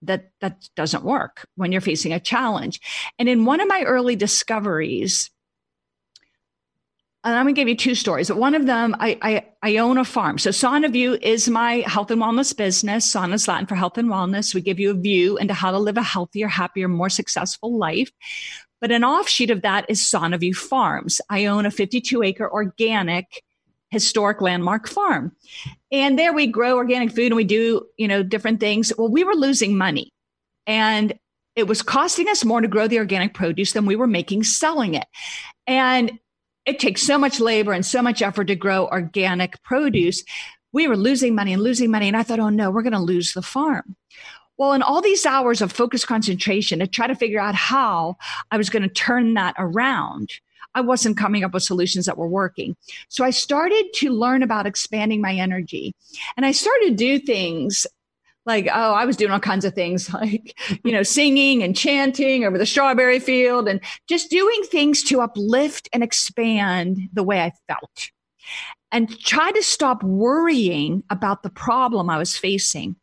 that 0.00 0.30
that 0.40 0.68
doesn't 0.74 1.04
work 1.04 1.46
when 1.56 1.70
you're 1.70 1.80
facing 1.80 2.12
a 2.12 2.20
challenge 2.20 2.80
and 3.18 3.28
in 3.28 3.44
one 3.44 3.60
of 3.60 3.68
my 3.68 3.82
early 3.82 4.16
discoveries 4.16 5.30
and 7.24 7.36
I'm 7.36 7.46
to 7.46 7.52
give 7.52 7.68
you 7.68 7.76
two 7.76 7.94
stories. 7.94 8.32
One 8.32 8.54
of 8.54 8.66
them, 8.66 8.96
I, 8.98 9.16
I, 9.22 9.46
I 9.62 9.76
own 9.76 9.96
a 9.96 10.04
farm. 10.04 10.38
So 10.38 10.50
SanaView 10.50 11.22
is 11.22 11.48
my 11.48 11.84
health 11.86 12.10
and 12.10 12.20
wellness 12.20 12.56
business. 12.56 13.10
Sana 13.10 13.34
is 13.34 13.46
Latin 13.46 13.66
for 13.66 13.76
health 13.76 13.96
and 13.96 14.08
wellness. 14.08 14.54
We 14.54 14.60
give 14.60 14.80
you 14.80 14.90
a 14.90 14.94
view 14.94 15.36
into 15.38 15.54
how 15.54 15.70
to 15.70 15.78
live 15.78 15.96
a 15.96 16.02
healthier, 16.02 16.48
happier, 16.48 16.88
more 16.88 17.08
successful 17.08 17.78
life. 17.78 18.10
But 18.82 18.90
an 18.90 19.04
offshoot 19.04 19.50
of 19.50 19.62
that 19.62 19.86
is 19.88 20.00
SanaView 20.00 20.56
Farms. 20.56 21.20
I 21.30 21.46
own 21.46 21.66
a 21.66 21.70
52 21.70 22.24
acre 22.24 22.52
organic 22.52 23.44
historic 23.90 24.40
landmark 24.40 24.88
farm. 24.88 25.36
And 25.92 26.18
there 26.18 26.32
we 26.32 26.48
grow 26.48 26.76
organic 26.78 27.12
food 27.12 27.26
and 27.26 27.36
we 27.36 27.44
do, 27.44 27.86
you 27.96 28.08
know, 28.08 28.24
different 28.24 28.58
things. 28.58 28.92
Well, 28.98 29.08
we 29.08 29.22
were 29.22 29.36
losing 29.36 29.78
money. 29.78 30.12
And 30.66 31.16
it 31.54 31.68
was 31.68 31.80
costing 31.80 32.28
us 32.28 32.44
more 32.44 32.60
to 32.60 32.66
grow 32.66 32.88
the 32.88 32.98
organic 32.98 33.34
produce 33.34 33.72
than 33.72 33.86
we 33.86 33.94
were 33.94 34.08
making 34.08 34.42
selling 34.42 34.94
it. 34.94 35.06
And 35.68 36.18
it 36.66 36.80
takes 36.80 37.02
so 37.02 37.18
much 37.18 37.38
labor 37.38 37.72
and 37.72 37.86
so 37.86 38.02
much 38.02 38.20
effort 38.20 38.46
to 38.46 38.56
grow 38.56 38.88
organic 38.88 39.62
produce. 39.62 40.24
We 40.72 40.88
were 40.88 40.96
losing 40.96 41.36
money 41.36 41.52
and 41.52 41.62
losing 41.62 41.92
money. 41.92 42.08
And 42.08 42.16
I 42.16 42.24
thought, 42.24 42.40
oh 42.40 42.48
no, 42.48 42.72
we're 42.72 42.82
going 42.82 42.94
to 42.94 42.98
lose 42.98 43.32
the 43.32 43.42
farm. 43.42 43.94
Well, 44.58 44.72
in 44.72 44.82
all 44.82 45.00
these 45.00 45.26
hours 45.26 45.62
of 45.62 45.72
focused 45.72 46.06
concentration 46.06 46.78
to 46.78 46.86
try 46.86 47.06
to 47.06 47.14
figure 47.14 47.40
out 47.40 47.54
how 47.54 48.16
I 48.50 48.58
was 48.58 48.70
going 48.70 48.82
to 48.82 48.88
turn 48.88 49.34
that 49.34 49.54
around, 49.58 50.30
I 50.74 50.80
wasn't 50.80 51.16
coming 51.16 51.44
up 51.44 51.54
with 51.54 51.62
solutions 51.62 52.06
that 52.06 52.18
were 52.18 52.28
working. 52.28 52.76
So 53.08 53.24
I 53.24 53.30
started 53.30 53.84
to 53.96 54.10
learn 54.10 54.42
about 54.42 54.66
expanding 54.66 55.20
my 55.20 55.34
energy. 55.34 55.94
And 56.36 56.46
I 56.46 56.52
started 56.52 56.90
to 56.90 56.94
do 56.94 57.18
things 57.18 57.86
like 58.44 58.66
oh 58.72 58.92
i 58.92 59.04
was 59.04 59.16
doing 59.16 59.30
all 59.30 59.38
kinds 59.38 59.64
of 59.64 59.74
things 59.74 60.12
like 60.14 60.58
you 60.84 60.92
know 60.92 61.02
singing 61.02 61.62
and 61.62 61.76
chanting 61.76 62.44
over 62.44 62.58
the 62.58 62.66
strawberry 62.66 63.20
field 63.20 63.68
and 63.68 63.80
just 64.08 64.30
doing 64.30 64.62
things 64.64 65.02
to 65.02 65.20
uplift 65.20 65.88
and 65.92 66.02
expand 66.02 66.98
the 67.12 67.22
way 67.22 67.40
i 67.40 67.52
felt 67.68 68.10
and 68.90 69.18
try 69.20 69.52
to 69.52 69.62
stop 69.62 70.02
worrying 70.02 71.02
about 71.10 71.42
the 71.42 71.50
problem 71.50 72.10
i 72.10 72.18
was 72.18 72.36
facing 72.36 72.96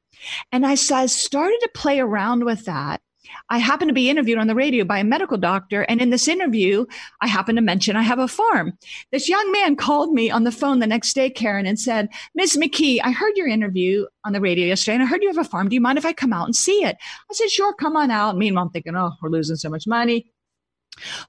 and 0.51 0.65
as 0.65 0.91
i 0.91 1.05
started 1.05 1.59
to 1.61 1.69
play 1.73 1.99
around 1.99 2.45
with 2.45 2.65
that 2.65 3.01
I 3.49 3.57
happened 3.57 3.89
to 3.89 3.93
be 3.93 4.09
interviewed 4.09 4.37
on 4.37 4.47
the 4.47 4.55
radio 4.55 4.83
by 4.83 4.99
a 4.99 5.03
medical 5.03 5.37
doctor. 5.37 5.83
And 5.83 6.01
in 6.01 6.09
this 6.09 6.27
interview, 6.27 6.85
I 7.21 7.27
happened 7.27 7.57
to 7.57 7.61
mention 7.61 7.95
I 7.95 8.01
have 8.01 8.19
a 8.19 8.27
farm. 8.27 8.77
This 9.11 9.29
young 9.29 9.51
man 9.51 9.75
called 9.75 10.13
me 10.13 10.29
on 10.29 10.43
the 10.43 10.51
phone 10.51 10.79
the 10.79 10.87
next 10.87 11.13
day, 11.13 11.29
Karen, 11.29 11.65
and 11.65 11.79
said, 11.79 12.09
Ms. 12.35 12.57
McKee, 12.57 12.99
I 13.03 13.11
heard 13.11 13.35
your 13.35 13.47
interview 13.47 14.05
on 14.25 14.33
the 14.33 14.41
radio 14.41 14.67
yesterday 14.67 14.95
and 14.95 15.03
I 15.03 15.07
heard 15.07 15.21
you 15.21 15.29
have 15.29 15.37
a 15.37 15.49
farm. 15.49 15.69
Do 15.69 15.75
you 15.75 15.81
mind 15.81 15.97
if 15.97 16.05
I 16.05 16.13
come 16.13 16.33
out 16.33 16.45
and 16.45 16.55
see 16.55 16.83
it? 16.83 16.97
I 17.29 17.33
said, 17.33 17.49
sure, 17.49 17.73
come 17.73 17.95
on 17.95 18.11
out. 18.11 18.37
Meanwhile, 18.37 18.65
I'm 18.65 18.71
thinking, 18.71 18.95
oh, 18.95 19.11
we're 19.21 19.29
losing 19.29 19.55
so 19.55 19.69
much 19.69 19.87
money. 19.87 20.31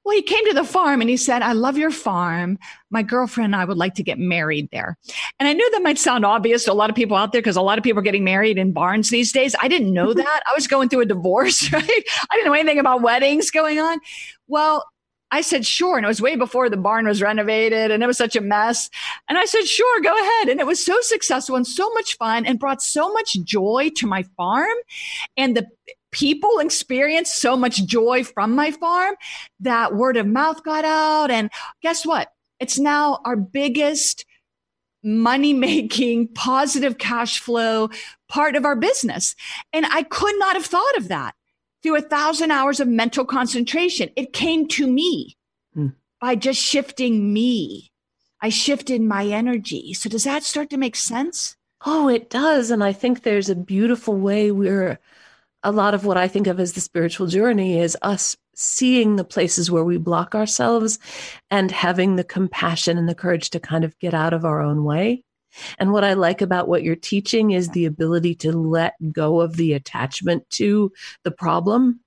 Well, 0.05 0.17
he 0.17 0.23
came 0.23 0.47
to 0.47 0.55
the 0.55 0.65
farm 0.65 1.00
and 1.00 1.11
he 1.11 1.17
said, 1.17 1.43
I 1.43 1.53
love 1.53 1.77
your 1.77 1.91
farm. 1.91 2.59
My 2.91 3.03
girlfriend 3.03 3.55
and 3.55 3.57
I 3.57 3.65
would 3.65 3.77
like 3.77 3.95
to 3.95 4.03
get 4.03 4.19
married 4.19 4.69
there. 4.73 4.97
And 5.39 5.49
I 5.49 5.53
knew 5.53 5.71
that 5.71 5.83
might 5.83 5.99
sound 5.99 6.25
obvious 6.25 6.65
to 6.65 6.73
a 6.73 6.75
lot 6.75 6.91
of 6.91 6.97
people 6.97 7.17
out 7.17 7.33
there 7.33 7.41
because 7.41 7.57
a 7.57 7.62
lot 7.62 7.79
of 7.79 7.85
people 7.85 8.00
are 8.00 8.05
getting 8.05 8.25
married 8.25 8.59
in 8.59 8.73
barns 8.73 9.11
these 9.11 9.33
days. 9.33 9.55
I 9.61 9.69
didn't 9.69 9.93
know 9.93 10.12
that. 10.15 10.43
I 10.47 10.55
was 10.55 10.67
going 10.67 10.89
through 10.89 11.03
a 11.03 11.07
divorce, 11.07 11.73
right? 11.73 11.83
I 11.85 12.35
didn't 12.35 12.47
know 12.47 12.55
anything 12.55 12.79
about 12.79 13.03
weddings 13.03 13.50
going 13.50 13.79
on. 13.79 13.99
Well, 14.49 14.85
I 15.33 15.43
said, 15.43 15.65
sure. 15.65 15.97
And 15.97 16.05
it 16.05 16.09
was 16.09 16.21
way 16.21 16.35
before 16.35 16.69
the 16.69 16.77
barn 16.77 17.07
was 17.07 17.23
renovated 17.23 17.91
and 17.91 18.03
it 18.03 18.07
was 18.07 18.19
such 18.19 18.35
a 18.35 18.41
mess. 18.41 18.91
And 19.29 19.39
I 19.39 19.45
said, 19.45 19.65
sure, 19.65 20.00
go 20.00 20.12
ahead. 20.12 20.49
And 20.49 20.59
it 20.59 20.67
was 20.67 20.85
so 20.85 20.97
successful 21.03 21.55
and 21.55 21.67
so 21.67 21.89
much 21.93 22.17
fun 22.17 22.47
and 22.47 22.59
brought 22.59 22.83
so 22.83 23.12
much 23.12 23.37
joy 23.45 23.91
to 23.97 24.07
my 24.07 24.25
farm. 24.37 24.77
And 25.37 25.57
the 25.57 25.69
people 26.12 26.59
experienced 26.59 27.37
so 27.37 27.57
much 27.57 27.85
joy 27.85 28.25
from 28.25 28.55
my 28.55 28.71
farm 28.71 29.14
that 29.61 29.95
word 29.95 30.17
of 30.17 30.26
mouth 30.26 30.62
got 30.64 30.85
out. 30.85 31.31
And 31.31 31.50
guess 31.83 32.05
what? 32.05 32.33
It's 32.59 32.79
now 32.79 33.21
our 33.25 33.37
biggest 33.37 34.25
money 35.02 35.52
making, 35.52 36.29
positive 36.35 36.99
cash 36.99 37.40
flow 37.40 37.90
part 38.29 38.57
of 38.57 38.64
our 38.64 38.76
business. 38.76 39.35
And 39.73 39.87
I 39.87 40.02
could 40.02 40.38
not 40.38 40.57
have 40.57 40.67
thought 40.67 40.97
of 40.97 41.09
that 41.09 41.35
through 41.83 41.97
a 41.97 42.02
thousand 42.02 42.50
hours 42.50 42.81
of 42.81 42.88
mental 42.88 43.25
concentration. 43.25 44.11
It 44.17 44.33
came 44.33 44.69
to 44.69 44.87
me 44.87 45.37
hmm. 45.75 45.88
by 46.21 46.35
just 46.35 46.61
shifting 46.61 47.33
me. 47.33 47.90
I 48.43 48.49
shifted 48.49 49.02
my 49.02 49.26
energy. 49.26 49.93
So 49.95 50.09
does 50.09 50.25
that 50.25 50.43
start 50.43 50.71
to 50.71 50.76
make 50.76 50.97
sense? 50.97 51.57
Oh, 51.85 52.09
it 52.09 52.29
does. 52.29 52.71
And 52.71 52.85
I 52.85 52.93
think 52.93 53.23
there's 53.23 53.49
a 53.49 53.55
beautiful 53.55 54.17
way 54.17 54.50
we're 54.50 54.99
a 55.62 55.73
lot 55.73 55.95
of 55.95 56.05
what 56.05 56.17
I 56.17 56.29
think 56.29 56.47
of 56.47 56.59
as 56.59 56.73
the 56.73 56.81
spiritual 56.81 57.26
journey 57.26 57.79
is 57.79 57.97
us 58.02 58.37
seeing 58.55 59.17
the 59.17 59.25
places 59.25 59.71
where 59.71 59.85
we 59.85 59.99
block 59.99 60.35
ourselves 60.35 60.99
and 61.50 61.71
having 61.71 62.17
the 62.17 62.25
compassion 62.25 62.99
and 62.99 63.09
the 63.09 63.14
courage 63.14 63.50
to 63.50 63.61
kind 63.61 63.85
of 63.85 63.99
get 63.99 64.14
out 64.14 64.33
of 64.33 64.45
our 64.45 64.61
own 64.61 64.85
way. 64.85 65.25
And 65.79 65.93
what 65.93 66.05
I 66.05 66.14
like 66.14 66.43
about 66.43 66.69
what 66.69 66.83
you're 66.83 66.97
teaching 66.97 67.50
is 67.50 67.71
the 67.71 67.87
ability 67.87 68.35
to 68.37 68.52
let 68.52 68.95
go 69.12 69.40
of 69.40 69.57
the 69.57 69.73
attachment 69.73 70.49
to 70.50 70.93
the 71.25 71.31
problem. 71.31 72.00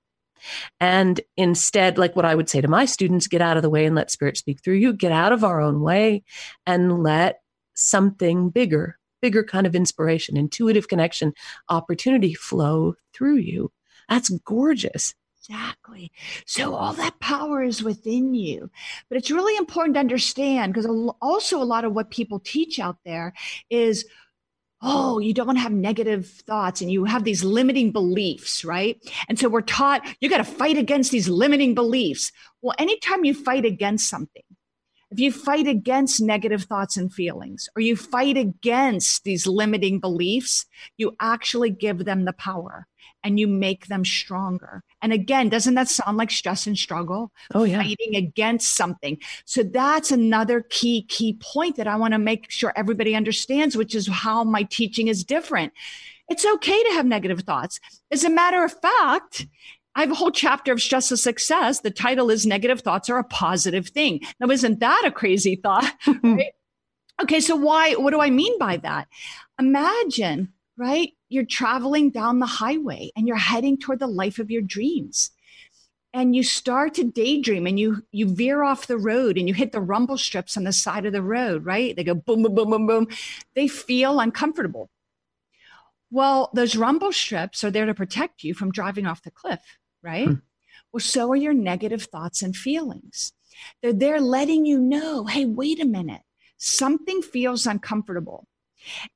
And 0.80 1.20
instead, 1.36 1.98
like 1.98 2.16
what 2.16 2.24
I 2.24 2.34
would 2.34 2.48
say 2.48 2.60
to 2.60 2.68
my 2.68 2.84
students, 2.84 3.26
get 3.26 3.42
out 3.42 3.56
of 3.56 3.62
the 3.62 3.70
way 3.70 3.86
and 3.86 3.94
let 3.94 4.10
spirit 4.10 4.36
speak 4.36 4.62
through 4.62 4.74
you, 4.74 4.92
get 4.92 5.12
out 5.12 5.32
of 5.32 5.44
our 5.44 5.60
own 5.60 5.80
way 5.80 6.22
and 6.66 7.02
let 7.02 7.40
something 7.74 8.50
bigger 8.50 8.98
bigger 9.24 9.42
kind 9.42 9.66
of 9.66 9.74
inspiration, 9.74 10.36
intuitive 10.36 10.88
connection, 10.88 11.32
opportunity 11.70 12.34
flow 12.34 12.94
through 13.14 13.36
you. 13.36 13.72
That's 14.06 14.28
gorgeous. 14.28 15.14
Exactly. 15.38 16.12
So 16.44 16.74
all 16.74 16.92
that 16.92 17.20
power 17.20 17.62
is 17.62 17.82
within 17.82 18.34
you. 18.34 18.70
But 19.08 19.16
it's 19.16 19.30
really 19.30 19.56
important 19.56 19.94
to 19.94 20.00
understand 20.00 20.74
because 20.74 20.86
also 21.22 21.62
a 21.62 21.64
lot 21.64 21.86
of 21.86 21.94
what 21.94 22.10
people 22.10 22.38
teach 22.38 22.78
out 22.78 22.98
there 23.06 23.32
is 23.70 24.04
oh, 24.86 25.18
you 25.18 25.32
don't 25.32 25.46
want 25.46 25.56
to 25.56 25.62
have 25.62 25.72
negative 25.72 26.26
thoughts 26.26 26.82
and 26.82 26.92
you 26.92 27.06
have 27.06 27.24
these 27.24 27.42
limiting 27.42 27.90
beliefs, 27.92 28.62
right? 28.66 29.00
And 29.30 29.38
so 29.38 29.48
we're 29.48 29.62
taught 29.62 30.06
you 30.20 30.28
got 30.28 30.36
to 30.36 30.44
fight 30.44 30.76
against 30.76 31.10
these 31.10 31.30
limiting 31.30 31.74
beliefs. 31.74 32.30
Well, 32.60 32.74
anytime 32.78 33.24
you 33.24 33.32
fight 33.32 33.64
against 33.64 34.10
something, 34.10 34.42
if 35.14 35.20
you 35.20 35.30
fight 35.30 35.68
against 35.68 36.20
negative 36.20 36.64
thoughts 36.64 36.96
and 36.96 37.12
feelings, 37.12 37.68
or 37.76 37.82
you 37.82 37.94
fight 37.94 38.36
against 38.36 39.22
these 39.22 39.46
limiting 39.46 40.00
beliefs, 40.00 40.66
you 40.96 41.14
actually 41.20 41.70
give 41.70 42.04
them 42.04 42.24
the 42.24 42.32
power 42.32 42.88
and 43.22 43.38
you 43.38 43.46
make 43.46 43.86
them 43.86 44.04
stronger. 44.04 44.82
And 45.00 45.12
again, 45.12 45.48
doesn't 45.48 45.74
that 45.74 45.88
sound 45.88 46.16
like 46.16 46.32
stress 46.32 46.66
and 46.66 46.76
struggle? 46.76 47.30
Oh, 47.54 47.62
yeah. 47.62 47.80
Fighting 47.80 48.16
against 48.16 48.74
something. 48.74 49.18
So 49.44 49.62
that's 49.62 50.10
another 50.10 50.62
key, 50.68 51.02
key 51.02 51.38
point 51.40 51.76
that 51.76 51.86
I 51.86 51.94
want 51.94 52.12
to 52.14 52.18
make 52.18 52.50
sure 52.50 52.72
everybody 52.74 53.14
understands, 53.14 53.76
which 53.76 53.94
is 53.94 54.08
how 54.08 54.42
my 54.42 54.64
teaching 54.64 55.06
is 55.06 55.22
different. 55.22 55.72
It's 56.28 56.44
okay 56.44 56.82
to 56.82 56.92
have 56.94 57.06
negative 57.06 57.40
thoughts. 57.40 57.78
As 58.10 58.24
a 58.24 58.30
matter 58.30 58.64
of 58.64 58.74
fact, 58.80 59.46
I 59.96 60.00
have 60.00 60.10
a 60.10 60.14
whole 60.14 60.32
chapter 60.32 60.72
of 60.72 60.78
Stressless 60.78 61.18
Success. 61.18 61.80
The 61.80 61.90
title 61.90 62.30
is 62.30 62.46
Negative 62.46 62.80
Thoughts 62.80 63.08
Are 63.08 63.18
a 63.18 63.24
Positive 63.24 63.88
Thing. 63.88 64.20
Now, 64.40 64.50
isn't 64.50 64.80
that 64.80 65.02
a 65.04 65.10
crazy 65.10 65.56
thought? 65.56 65.92
Hmm. 66.04 66.36
Right? 66.36 66.52
okay, 67.22 67.40
so 67.40 67.56
why, 67.56 67.94
what 67.94 68.10
do 68.10 68.20
I 68.20 68.30
mean 68.30 68.58
by 68.58 68.76
that? 68.78 69.08
Imagine, 69.58 70.52
right? 70.76 71.10
You're 71.28 71.44
traveling 71.44 72.10
down 72.10 72.38
the 72.38 72.46
highway 72.46 73.10
and 73.16 73.26
you're 73.26 73.36
heading 73.36 73.78
toward 73.78 74.00
the 74.00 74.06
life 74.06 74.38
of 74.38 74.50
your 74.50 74.62
dreams. 74.62 75.30
And 76.12 76.36
you 76.36 76.42
start 76.42 76.94
to 76.94 77.04
daydream 77.04 77.66
and 77.66 77.78
you 77.78 78.04
you 78.12 78.28
veer 78.28 78.62
off 78.62 78.86
the 78.86 78.98
road 78.98 79.36
and 79.36 79.48
you 79.48 79.54
hit 79.54 79.72
the 79.72 79.80
rumble 79.80 80.16
strips 80.16 80.56
on 80.56 80.62
the 80.62 80.72
side 80.72 81.06
of 81.06 81.12
the 81.12 81.22
road, 81.22 81.64
right? 81.64 81.96
They 81.96 82.04
go 82.04 82.14
boom, 82.14 82.42
boom, 82.42 82.54
boom, 82.54 82.70
boom, 82.70 82.86
boom. 82.86 83.08
They 83.54 83.66
feel 83.66 84.20
uncomfortable. 84.20 84.90
Well, 86.12 86.50
those 86.54 86.76
rumble 86.76 87.12
strips 87.12 87.64
are 87.64 87.70
there 87.72 87.86
to 87.86 87.94
protect 87.94 88.44
you 88.44 88.54
from 88.54 88.70
driving 88.70 89.06
off 89.06 89.22
the 89.22 89.32
cliff 89.32 89.60
right? 90.04 90.28
Hmm. 90.28 90.34
Well, 90.92 91.00
so 91.00 91.32
are 91.32 91.36
your 91.36 91.54
negative 91.54 92.04
thoughts 92.04 92.42
and 92.42 92.54
feelings. 92.54 93.32
They're 93.82 93.92
there 93.92 94.20
letting 94.20 94.66
you 94.66 94.78
know, 94.78 95.24
hey, 95.24 95.46
wait 95.46 95.80
a 95.80 95.86
minute, 95.86 96.20
something 96.58 97.22
feels 97.22 97.66
uncomfortable. 97.66 98.46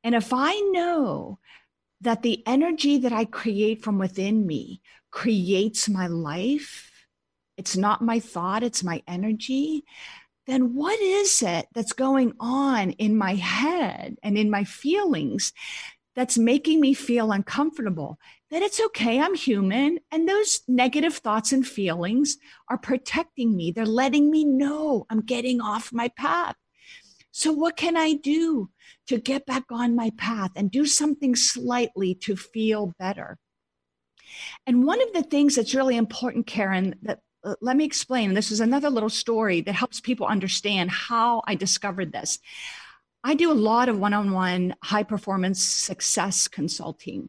And 0.02 0.14
if 0.14 0.32
I 0.32 0.58
know 0.72 1.38
that 2.00 2.22
the 2.22 2.42
energy 2.46 2.98
that 2.98 3.12
I 3.12 3.24
create 3.24 3.82
from 3.82 3.98
within 3.98 4.46
me 4.46 4.80
creates 5.10 5.88
my 5.88 6.06
life, 6.06 6.90
it's 7.56 7.76
not 7.76 8.02
my 8.02 8.20
thought, 8.20 8.62
it's 8.62 8.84
my 8.84 9.02
energy, 9.06 9.84
then 10.46 10.74
what 10.74 10.98
is 11.00 11.42
it 11.42 11.66
that's 11.74 11.92
going 11.92 12.32
on 12.40 12.92
in 12.92 13.18
my 13.18 13.34
head 13.34 14.16
and 14.22 14.38
in 14.38 14.48
my 14.48 14.64
feelings 14.64 15.52
that's 16.18 16.36
making 16.36 16.80
me 16.80 16.92
feel 16.92 17.32
uncomfortable? 17.32 18.18
that 18.50 18.62
it's 18.62 18.80
okay, 18.80 19.20
I'm 19.20 19.34
human. 19.34 19.98
And 20.10 20.28
those 20.28 20.60
negative 20.66 21.16
thoughts 21.16 21.52
and 21.52 21.66
feelings 21.66 22.38
are 22.68 22.78
protecting 22.78 23.56
me. 23.56 23.72
They're 23.72 23.86
letting 23.86 24.30
me 24.30 24.44
know 24.44 25.06
I'm 25.10 25.20
getting 25.20 25.60
off 25.60 25.92
my 25.92 26.08
path. 26.08 26.56
So, 27.30 27.52
what 27.52 27.76
can 27.76 27.96
I 27.96 28.14
do 28.14 28.70
to 29.06 29.18
get 29.18 29.46
back 29.46 29.64
on 29.70 29.94
my 29.94 30.10
path 30.16 30.52
and 30.56 30.70
do 30.70 30.86
something 30.86 31.36
slightly 31.36 32.14
to 32.22 32.36
feel 32.36 32.94
better? 32.98 33.38
And 34.66 34.86
one 34.86 35.00
of 35.00 35.12
the 35.12 35.22
things 35.22 35.54
that's 35.54 35.74
really 35.74 35.96
important, 35.96 36.46
Karen, 36.46 36.94
that 37.02 37.20
uh, 37.44 37.54
let 37.60 37.76
me 37.76 37.84
explain. 37.84 38.34
This 38.34 38.50
is 38.50 38.60
another 38.60 38.90
little 38.90 39.10
story 39.10 39.60
that 39.60 39.74
helps 39.74 40.00
people 40.00 40.26
understand 40.26 40.90
how 40.90 41.42
I 41.46 41.54
discovered 41.54 42.12
this. 42.12 42.40
I 43.24 43.34
do 43.34 43.50
a 43.50 43.54
lot 43.54 43.88
of 43.88 43.98
one 43.98 44.14
on 44.14 44.32
one 44.32 44.74
high 44.82 45.02
performance 45.02 45.62
success 45.62 46.48
consulting. 46.48 47.28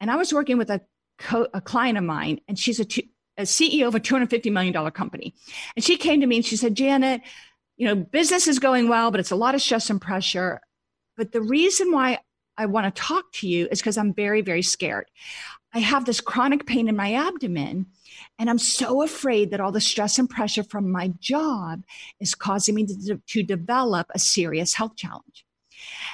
And 0.00 0.10
I 0.10 0.16
was 0.16 0.32
working 0.32 0.58
with 0.58 0.70
a, 0.70 0.80
co- 1.18 1.48
a 1.54 1.60
client 1.60 1.98
of 1.98 2.04
mine, 2.04 2.40
and 2.46 2.58
she's 2.58 2.80
a 2.80 2.84
CEO 2.84 3.88
of 3.88 3.94
a 3.94 4.00
$250 4.00 4.52
million 4.52 4.90
company. 4.90 5.34
And 5.76 5.84
she 5.84 5.96
came 5.96 6.20
to 6.20 6.26
me 6.26 6.36
and 6.36 6.44
she 6.44 6.56
said, 6.56 6.74
Janet, 6.74 7.22
you 7.76 7.86
know, 7.86 7.94
business 7.94 8.46
is 8.46 8.58
going 8.58 8.88
well, 8.88 9.10
but 9.10 9.20
it's 9.20 9.30
a 9.30 9.36
lot 9.36 9.54
of 9.54 9.62
stress 9.62 9.88
and 9.88 10.00
pressure. 10.00 10.60
But 11.16 11.32
the 11.32 11.40
reason 11.40 11.92
why 11.92 12.18
I 12.56 12.66
want 12.66 12.94
to 12.94 13.02
talk 13.02 13.32
to 13.34 13.48
you 13.48 13.68
is 13.70 13.80
because 13.80 13.96
I'm 13.96 14.12
very, 14.12 14.42
very 14.42 14.62
scared. 14.62 15.06
I 15.72 15.78
have 15.78 16.04
this 16.04 16.20
chronic 16.20 16.66
pain 16.66 16.88
in 16.88 16.96
my 16.96 17.14
abdomen, 17.14 17.86
and 18.38 18.50
I'm 18.50 18.58
so 18.58 19.02
afraid 19.02 19.50
that 19.50 19.60
all 19.60 19.70
the 19.70 19.80
stress 19.80 20.18
and 20.18 20.28
pressure 20.28 20.64
from 20.64 20.90
my 20.90 21.08
job 21.20 21.84
is 22.18 22.34
causing 22.34 22.74
me 22.74 22.86
to, 22.86 23.20
to 23.24 23.42
develop 23.42 24.08
a 24.14 24.18
serious 24.18 24.74
health 24.74 24.96
challenge. 24.96 25.44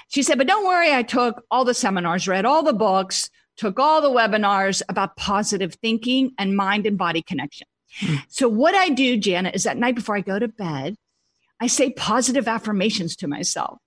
She 0.09 0.23
said, 0.23 0.39
But 0.39 0.47
don't 0.47 0.67
worry, 0.67 0.93
I 0.93 1.03
took 1.03 1.45
all 1.51 1.65
the 1.65 1.75
seminars, 1.75 2.29
read 2.29 2.45
all 2.45 2.63
the 2.63 2.73
books, 2.73 3.31
took 3.57 3.79
all 3.79 4.03
the 4.03 4.11
webinars 4.11 4.83
about 4.89 5.17
positive 5.17 5.75
thinking 5.75 6.33
and 6.39 6.57
mind 6.57 6.87
and 6.87 6.99
body 6.99 7.23
connection. 7.23 7.67
Mm. 8.01 8.25
So, 8.29 8.49
what 8.49 8.75
I 8.75 8.91
do, 8.91 9.17
Janet, 9.17 9.55
is 9.55 9.67
at 9.67 9.79
night 9.79 9.95
before 9.95 10.17
I 10.17 10.21
go 10.21 10.39
to 10.39 10.49
bed, 10.49 10.97
I 11.61 11.67
say 11.67 11.91
positive 11.91 12.47
affirmations 12.47 13.17
to 13.17 13.29
myself. 13.29 13.79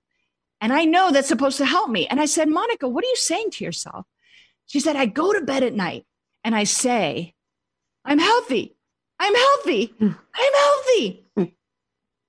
And 0.62 0.74
I 0.74 0.86
know 0.86 1.12
that's 1.12 1.28
supposed 1.28 1.58
to 1.58 1.66
help 1.66 1.90
me. 1.90 2.08
And 2.08 2.20
I 2.20 2.26
said, 2.26 2.50
Monica, 2.50 2.88
what 2.88 3.04
are 3.04 3.08
you 3.08 3.16
saying 3.16 3.52
to 3.52 3.64
yourself? 3.64 4.06
She 4.70 4.80
said, 4.80 4.96
I 4.96 5.08
go 5.08 5.34
to 5.34 5.42
bed 5.42 5.64
at 5.64 5.74
night 5.74 6.06
and 6.44 6.56
I 6.56 6.64
say, 6.64 7.34
I'm 8.06 8.20
healthy. 8.20 8.76
I'm 9.20 9.36
healthy. 9.36 9.96
Mm. 10.00 10.16
I'm 10.36 10.54
healthy. 10.54 11.26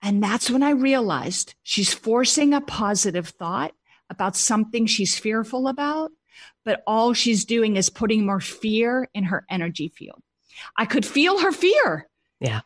And 0.03 0.23
that's 0.23 0.51
when 0.51 0.63
I 0.63 0.71
realized 0.71 1.55
she's 1.63 1.93
forcing 1.93 2.55
a 2.55 2.63
positive 2.63 3.29
thought 3.29 3.73
about 4.09 4.37
something 4.37 4.87
she's 4.87 5.19
fearful 5.19 5.69
about, 5.69 6.11
but 6.65 6.83
all 6.87 7.13
she's 7.13 7.45
doing 7.45 7.77
is 7.77 7.91
putting 7.91 8.25
more 8.25 8.41
fear 8.41 9.11
in 9.13 9.25
her 9.25 9.45
energy 9.51 9.89
field. 9.89 10.23
I 10.79 10.87
could 10.87 11.05
feel 11.05 11.41
her 11.41 11.53
fear. 11.53 12.09
Yeah. 12.41 12.63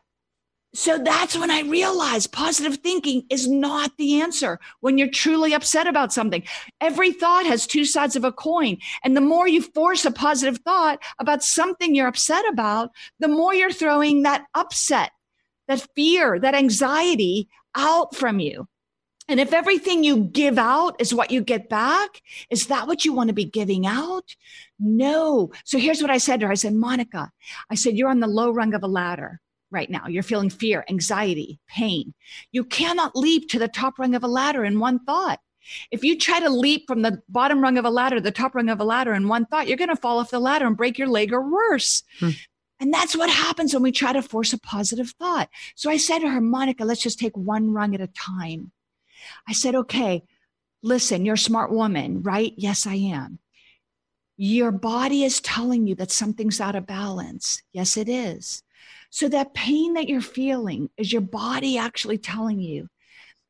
So 0.75 0.99
that's 0.99 1.39
when 1.39 1.53
I 1.53 1.61
realized 1.61 2.33
positive 2.33 2.79
thinking 2.79 3.25
is 3.31 3.49
not 3.49 3.97
the 3.97 4.21
answer 4.21 4.59
when 4.81 4.99
you're 4.99 5.09
truly 5.09 5.55
upset 5.55 5.87
about 5.87 6.13
something. 6.13 6.43
Every 6.81 7.13
thought 7.13 7.47
has 7.47 7.65
two 7.65 7.85
sides 7.85 8.17
of 8.17 8.25
a 8.25 8.33
coin. 8.33 8.79
And 9.05 9.17
the 9.17 9.21
more 9.21 9.47
you 9.47 9.63
force 9.63 10.05
a 10.05 10.11
positive 10.11 10.59
thought 10.65 11.01
about 11.21 11.45
something 11.45 11.95
you're 11.95 12.09
upset 12.09 12.45
about, 12.49 12.91
the 13.21 13.29
more 13.29 13.55
you're 13.55 13.71
throwing 13.71 14.23
that 14.23 14.47
upset, 14.53 15.13
that 15.69 15.87
fear, 15.95 16.41
that 16.41 16.57
anxiety 16.57 17.49
out 17.77 18.17
from 18.17 18.41
you. 18.41 18.67
And 19.29 19.39
if 19.39 19.53
everything 19.53 20.03
you 20.03 20.25
give 20.25 20.59
out 20.59 21.01
is 21.01 21.15
what 21.15 21.31
you 21.31 21.41
get 21.41 21.69
back, 21.69 22.21
is 22.51 22.67
that 22.67 22.89
what 22.89 23.05
you 23.05 23.13
want 23.13 23.29
to 23.29 23.35
be 23.35 23.45
giving 23.45 23.87
out? 23.87 24.35
No. 24.81 25.53
So 25.65 25.79
here's 25.79 26.03
what 26.03 26.11
I 26.11 26.19
said 26.19 26.41
to 26.41 26.47
her 26.47 26.53
I 26.53 26.57
said, 26.57 26.75
Monica, 26.75 27.31
I 27.71 27.77
said, 27.77 27.97
you're 27.97 28.11
on 28.11 28.21
the 28.21 28.27
low 28.27 28.51
rung 28.51 28.75
of 28.75 28.83
a 28.83 28.89
ladder 28.89 29.41
right 29.75 29.91
now. 29.91 30.07
You're 30.07 30.23
feeling 30.23 30.49
fear, 30.49 30.85
anxiety, 30.89 31.59
pain. 31.69 32.15
You 32.53 32.65
cannot 32.65 33.17
leap 33.17 33.51
to 33.51 33.59
the 33.59 33.69
top 33.69 33.99
rung 33.99 34.15
of 34.15 34.25
a 34.25 34.29
ladder 34.29 34.65
in 34.65 34.79
one 34.79 35.01
thought. 35.01 35.41
If 35.91 36.05
you 36.05 36.19
try 36.19 36.41
to 36.41 36.51
leap 36.51 36.87
from 36.87 37.03
the 37.03 37.23
bottom 37.29 37.61
rung 37.61 37.79
of 37.79 37.85
a 37.85 37.91
ladder 37.91 38.17
to 38.17 38.23
the 38.23 38.31
top 38.31 38.55
rung 38.55 38.69
of 38.69 38.81
a 38.81 38.85
ladder 38.85 39.15
in 39.15 39.29
one 39.29 39.47
thought, 39.47 39.67
you're 39.67 39.77
going 39.77 39.89
to 39.89 39.97
fall 39.97 40.19
off 40.19 40.31
the 40.31 40.39
ladder 40.39 40.67
and 40.67 40.77
break 40.77 40.99
your 40.99 41.09
leg 41.09 41.33
or 41.33 41.51
worse. 41.51 42.03
Hmm. 42.21 42.31
And 42.81 42.93
that's 42.93 43.17
what 43.17 43.31
happens 43.31 43.73
when 43.73 43.83
we 43.83 43.93
try 43.93 44.13
to 44.13 44.23
force 44.23 44.53
a 44.53 44.59
positive 44.59 45.11
thought. 45.19 45.49
So 45.75 45.91
I 45.91 45.97
said 45.97 46.21
to 46.21 46.29
her, 46.29 46.41
Monica, 46.41 46.85
let's 46.85 47.03
just 47.03 47.19
take 47.19 47.37
one 47.37 47.73
rung 47.73 47.95
at 47.95 48.01
a 48.01 48.09
time. 48.09 48.73
I 49.49 49.53
said, 49.53 49.75
okay, 49.75 50.23
listen, 50.83 51.25
you're 51.25 51.37
a 51.37 51.39
smart 51.39 51.73
woman, 51.73 52.23
right? 52.23 52.53
Yes, 52.57 52.87
I 52.87 52.95
am. 52.95 53.39
Your 54.37 54.73
body 54.73 55.23
is 55.25 55.41
telling 55.41 55.87
you 55.87 55.95
that 55.95 56.11
something's 56.11 56.61
out 56.61 56.75
of 56.75 56.87
balance. 56.87 57.63
Yes, 57.73 57.97
it 57.97 58.09
is. 58.09 58.63
So 59.15 59.29
that 59.29 59.55
pain 59.55 59.95
that 59.95 60.09
you're 60.09 60.21
feeling 60.21 60.91
is 60.97 61.13
your 61.13 61.23
body 61.23 61.79
actually 61.79 62.19
telling 62.19 62.59
you 62.59 62.89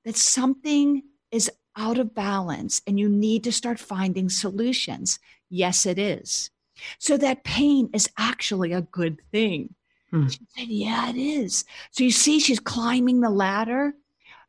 that 0.05 0.15
something 0.15 1.03
is 1.31 1.51
out 1.75 1.97
of 1.97 2.15
balance 2.15 2.83
and 2.87 3.01
you 3.01 3.09
need 3.09 3.45
to 3.45 3.51
start 3.51 3.79
finding 3.79 4.29
solutions. 4.29 5.19
Yes, 5.49 5.87
it 5.87 5.99
is. 5.99 6.51
So 6.99 7.17
that 7.17 7.45
pain 7.45 7.89
is 7.95 8.11
actually 8.19 8.73
a 8.73 8.83
good 8.83 9.23
thing. 9.33 9.75
Hmm. 10.11 10.29
She 10.29 10.41
said, 10.55 10.69
Yeah, 10.69 11.09
it 11.09 11.17
is. 11.17 11.65
So 11.93 12.05
you 12.05 12.11
see, 12.11 12.41
she's 12.41 12.61
climbing 12.61 13.23
the 13.23 13.31
ladder, 13.31 13.95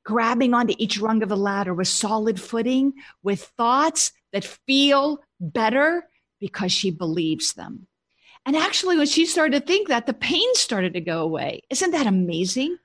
grabbing 0.03 0.53
onto 0.53 0.75
each 0.77 0.99
rung 0.99 1.23
of 1.23 1.29
the 1.29 1.37
ladder 1.37 1.73
with 1.73 1.87
solid 1.87 2.41
footing, 2.41 2.91
with 3.23 3.41
thoughts 3.55 4.11
that 4.33 4.43
feel 4.43 5.23
better 5.39 6.09
because 6.41 6.73
she 6.73 6.91
believes 6.91 7.53
them. 7.53 7.87
And 8.45 8.55
actually, 8.55 8.97
when 8.97 9.07
she 9.07 9.25
started 9.25 9.59
to 9.59 9.65
think 9.65 9.87
that, 9.87 10.05
the 10.05 10.13
pain 10.13 10.53
started 10.53 10.93
to 10.93 11.01
go 11.01 11.21
away. 11.21 11.61
Isn't 11.69 11.91
that 11.91 12.05
amazing? 12.07 12.77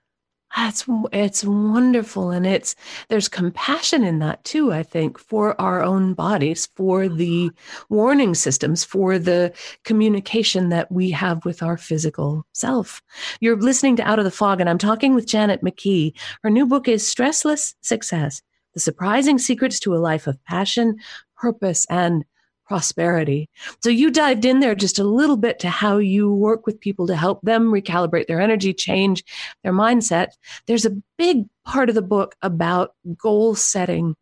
That's 0.57 0.85
it's 1.13 1.45
wonderful, 1.45 2.31
and 2.31 2.45
it's 2.45 2.75
there's 3.09 3.29
compassion 3.29 4.03
in 4.03 4.19
that 4.19 4.43
too. 4.43 4.73
I 4.73 4.83
think 4.83 5.17
for 5.17 5.59
our 5.61 5.81
own 5.81 6.15
bodies, 6.15 6.67
for 6.75 7.09
the 7.09 7.53
warning 7.89 8.35
systems, 8.35 8.83
for 8.83 9.17
the 9.17 9.53
communication 9.85 10.71
that 10.71 10.91
we 10.91 11.11
have 11.13 11.45
with 11.45 11.63
our 11.63 11.77
physical 11.77 12.47
self. 12.53 13.01
You're 13.41 13.57
listening 13.57 13.95
to 13.97 14.03
Out 14.03 14.19
of 14.19 14.25
the 14.25 14.33
Fog, 14.33 14.61
and 14.61 14.69
I'm 14.69 14.79
talking 14.79 15.15
with 15.15 15.27
Janet 15.27 15.63
McKee. 15.63 16.15
Her 16.43 16.51
new 16.51 16.67
book 16.67 16.89
is 16.89 17.09
Stressless 17.09 17.75
Success: 17.81 18.43
The 18.75 18.81
Surprising 18.81 19.39
Secrets 19.39 19.79
to 19.81 19.95
a 19.95 19.99
Life 19.99 20.27
of 20.27 20.43
Passion, 20.47 20.97
Purpose, 21.37 21.87
and 21.89 22.25
prosperity. 22.71 23.49
So 23.83 23.91
you 23.91 24.13
dived 24.13 24.45
in 24.45 24.61
there 24.61 24.77
just 24.77 25.01
a 25.01 25.05
little 25.05 25.37
bit 25.37 25.59
to 25.59 25.69
how 25.69 25.99
you 25.99 26.33
work 26.33 26.67
with 26.67 26.81
people 26.81 27.05
to 27.09 27.17
help 27.17 27.43
them 27.43 27.73
recalibrate 27.73 28.29
their 28.29 28.41
energy, 28.41 28.73
change 28.73 29.25
their 29.65 29.73
mindset. 29.73 30.29
There's 30.69 30.87
a 30.87 30.97
big 31.19 31.47
part 31.65 31.89
of 31.89 31.97
the 31.97 32.01
book 32.01 32.37
about 32.43 32.95
goal 33.19 33.57
setting. 33.57 34.15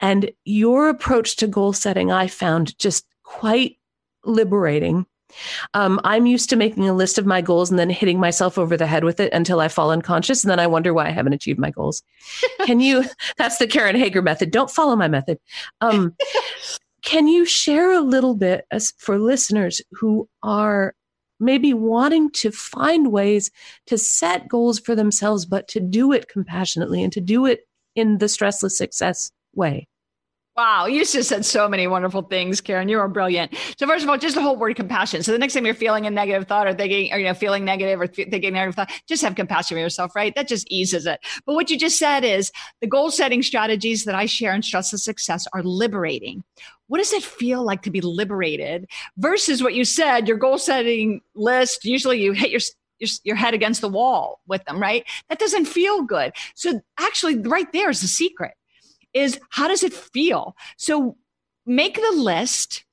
And 0.00 0.32
your 0.44 0.88
approach 0.88 1.36
to 1.36 1.46
goal 1.46 1.72
setting, 1.72 2.10
I 2.10 2.26
found 2.26 2.76
just 2.76 3.06
quite 3.22 3.76
liberating. 4.24 5.06
Um, 5.72 6.00
I'm 6.02 6.26
used 6.26 6.50
to 6.50 6.56
making 6.56 6.88
a 6.88 6.92
list 6.92 7.18
of 7.18 7.24
my 7.24 7.40
goals 7.40 7.70
and 7.70 7.78
then 7.78 7.88
hitting 7.88 8.18
myself 8.18 8.58
over 8.58 8.76
the 8.76 8.88
head 8.88 9.04
with 9.04 9.20
it 9.20 9.32
until 9.32 9.60
I 9.60 9.68
fall 9.68 9.92
unconscious. 9.92 10.42
And 10.42 10.50
then 10.50 10.58
I 10.58 10.66
wonder 10.66 10.92
why 10.92 11.06
I 11.06 11.10
haven't 11.10 11.34
achieved 11.34 11.60
my 11.60 11.70
goals. 11.70 12.02
Can 12.66 12.80
you? 12.80 13.04
That's 13.36 13.58
the 13.58 13.68
Karen 13.68 13.94
Hager 13.94 14.22
method. 14.22 14.50
Don't 14.50 14.72
follow 14.72 14.96
my 14.96 15.06
method. 15.06 15.38
Um, 15.80 16.16
can 17.10 17.26
you 17.26 17.44
share 17.44 17.92
a 17.92 18.00
little 18.00 18.36
bit 18.36 18.66
as 18.70 18.92
for 18.96 19.18
listeners 19.18 19.82
who 19.90 20.28
are 20.44 20.94
maybe 21.40 21.74
wanting 21.74 22.30
to 22.30 22.52
find 22.52 23.10
ways 23.10 23.50
to 23.88 23.98
set 23.98 24.46
goals 24.46 24.78
for 24.78 24.94
themselves, 24.94 25.44
but 25.44 25.66
to 25.66 25.80
do 25.80 26.12
it 26.12 26.28
compassionately 26.28 27.02
and 27.02 27.12
to 27.12 27.20
do 27.20 27.46
it 27.46 27.66
in 27.96 28.18
the 28.18 28.26
stressless 28.26 28.76
success 28.76 29.32
way? 29.56 29.88
Wow, 30.56 30.86
you 30.86 31.04
just 31.04 31.28
said 31.28 31.44
so 31.44 31.68
many 31.68 31.88
wonderful 31.88 32.22
things, 32.22 32.60
Karen. 32.60 32.88
You 32.88 33.00
are 33.00 33.08
brilliant. 33.08 33.56
So 33.76 33.88
first 33.88 34.04
of 34.04 34.10
all, 34.10 34.18
just 34.18 34.36
the 34.36 34.42
whole 34.42 34.56
word 34.56 34.76
compassion. 34.76 35.24
So 35.24 35.32
the 35.32 35.38
next 35.38 35.54
time 35.54 35.64
you're 35.64 35.74
feeling 35.74 36.06
a 36.06 36.10
negative 36.10 36.46
thought 36.46 36.68
or 36.68 36.74
thinking, 36.74 37.12
or 37.12 37.18
you 37.18 37.24
know, 37.24 37.34
feeling 37.34 37.64
negative 37.64 38.00
or 38.00 38.06
th- 38.06 38.28
thinking 38.28 38.52
negative 38.52 38.76
thought, 38.76 38.92
just 39.08 39.22
have 39.22 39.34
compassion 39.34 39.76
for 39.76 39.80
yourself, 39.80 40.14
right? 40.14 40.34
That 40.36 40.46
just 40.46 40.70
eases 40.70 41.06
it. 41.06 41.18
But 41.46 41.54
what 41.54 41.70
you 41.70 41.78
just 41.78 41.98
said 41.98 42.24
is 42.24 42.52
the 42.80 42.86
goal 42.86 43.10
setting 43.10 43.42
strategies 43.42 44.04
that 44.04 44.14
I 44.14 44.26
share 44.26 44.54
in 44.54 44.60
Stressless 44.60 45.00
Success 45.00 45.46
are 45.54 45.62
liberating. 45.62 46.44
What 46.90 46.98
does 46.98 47.12
it 47.12 47.22
feel 47.22 47.62
like 47.62 47.82
to 47.82 47.90
be 47.90 48.00
liberated 48.00 48.88
versus 49.16 49.62
what 49.62 49.74
you 49.74 49.84
said, 49.84 50.26
your 50.26 50.36
goal 50.36 50.58
setting 50.58 51.20
list? 51.36 51.84
Usually 51.84 52.20
you 52.20 52.32
hit 52.32 52.50
your 52.50 52.60
your, 52.98 53.08
your 53.22 53.36
head 53.36 53.54
against 53.54 53.80
the 53.80 53.88
wall 53.88 54.40
with 54.48 54.64
them, 54.64 54.82
right? 54.82 55.04
That 55.28 55.38
doesn't 55.38 55.66
feel 55.66 56.02
good. 56.02 56.32
So 56.56 56.80
actually, 56.98 57.38
right 57.38 57.72
there 57.72 57.90
is 57.90 58.00
the 58.00 58.08
secret 58.08 58.54
is 59.14 59.38
how 59.50 59.68
does 59.68 59.84
it 59.84 59.92
feel? 59.92 60.56
So 60.78 61.16
make 61.64 61.94
the 61.94 62.12
list. 62.16 62.84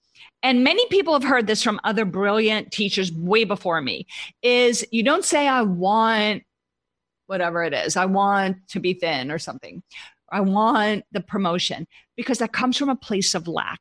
And 0.44 0.64
many 0.64 0.86
people 0.90 1.14
have 1.14 1.24
heard 1.24 1.48
this 1.48 1.64
from 1.64 1.80
other 1.84 2.06
brilliant 2.06 2.72
teachers 2.72 3.12
way 3.12 3.46
before 3.46 3.82
me 3.82 4.06
is 4.44 4.86
you 4.92 5.02
don't 5.02 5.26
say, 5.26 5.48
I 5.48 5.64
want 5.64 6.44
whatever 7.26 7.64
it 7.64 7.74
is. 7.74 7.98
I 7.98 8.06
want 8.06 8.58
to 8.70 8.80
be 8.80 8.94
thin 8.94 9.32
or 9.32 9.40
something. 9.40 9.82
I 10.32 10.42
want 10.42 11.06
the 11.12 11.22
promotion 11.22 11.88
because 12.16 12.40
that 12.40 12.54
comes 12.54 12.78
from 12.78 12.90
a 12.90 12.96
place 12.96 13.36
of 13.36 13.48
lack 13.48 13.80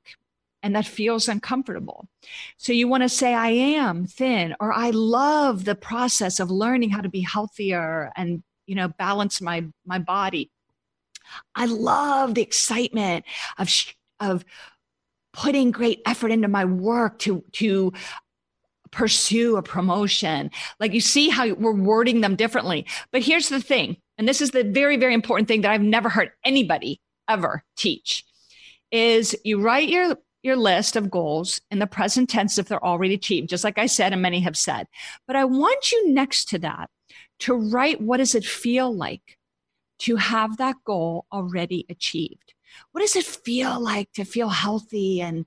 and 0.63 0.75
that 0.75 0.87
feels 0.87 1.29
uncomfortable. 1.29 2.09
So 2.57 2.73
you 2.73 2.89
want 2.89 3.03
to 3.03 3.09
say, 3.09 3.35
I 3.35 3.51
am 3.51 4.07
thin, 4.07 4.55
or 4.59 4.73
I 4.73 4.91
love 4.91 5.65
the 5.65 5.75
process 5.75 6.41
of 6.41 6.51
learning 6.51 6.91
how 6.91 7.03
to 7.03 7.09
be 7.09 7.21
healthier 7.21 8.11
and, 8.17 8.43
you 8.67 8.75
know, 8.75 8.89
balance 8.89 9.41
my, 9.41 9.67
my 9.85 9.99
body. 9.99 10.51
I 11.55 11.67
love 11.67 12.35
the 12.35 12.43
excitement 12.43 13.25
of, 13.59 13.69
of 14.21 14.45
putting 15.33 15.71
great 15.71 16.01
effort 16.07 16.33
into 16.33 16.49
my 16.49 16.65
work 16.65 17.19
to, 17.21 17.45
to 17.53 17.93
pursue 18.91 19.57
a 19.57 19.63
promotion. 19.63 20.51
Like 20.81 20.95
you 20.95 21.01
see 21.01 21.29
how 21.29 21.53
we're 21.53 21.73
wording 21.73 22.23
them 22.23 22.37
differently. 22.37 22.87
But 23.13 23.23
here's 23.23 23.51
the 23.51 23.61
thing, 23.61 23.99
and 24.19 24.29
this 24.29 24.41
is 24.41 24.51
the 24.51 24.65
very, 24.65 24.97
very 24.97 25.15
important 25.15 25.49
thing 25.49 25.63
that 25.63 25.73
I've 25.73 25.83
never 25.83 26.09
heard 26.09 26.33
anybody 26.45 27.01
ever 27.29 27.65
teach 27.77 28.25
is 28.91 29.37
you 29.45 29.61
write 29.61 29.89
your 29.89 30.17
your 30.43 30.57
list 30.57 30.95
of 30.95 31.11
goals 31.11 31.61
in 31.73 31.81
the 31.81 31.87
present 31.89 32.31
tense 32.31 32.57
if 32.57 32.69
they're 32.69 32.85
already 32.85 33.15
achieved, 33.15 33.49
just 33.49 33.65
like 33.65 33.79
I 33.79 33.87
said, 33.87 34.13
and 34.13 34.23
many 34.23 34.41
have 34.41 34.57
said. 34.57 34.87
But 35.27 35.35
I 35.35 35.45
want 35.45 35.91
you 35.91 36.13
next 36.13 36.49
to 36.51 36.59
that 36.61 36.89
to 37.41 37.55
write 37.55 38.01
what 38.01 38.19
does 38.19 38.35
it 38.35 38.45
feel 38.45 38.95
like 38.95 39.39
to 40.01 40.17
have 40.17 40.59
that 40.59 40.77
goal 40.85 41.27
already 41.33 41.85
achieved? 41.89 42.55
What 42.93 43.01
does 43.01 43.17
it 43.17 43.25
feel 43.25 43.81
like 43.81 44.13
to 44.13 44.25
feel 44.25 44.49
healthy 44.49 45.21
and 45.21 45.47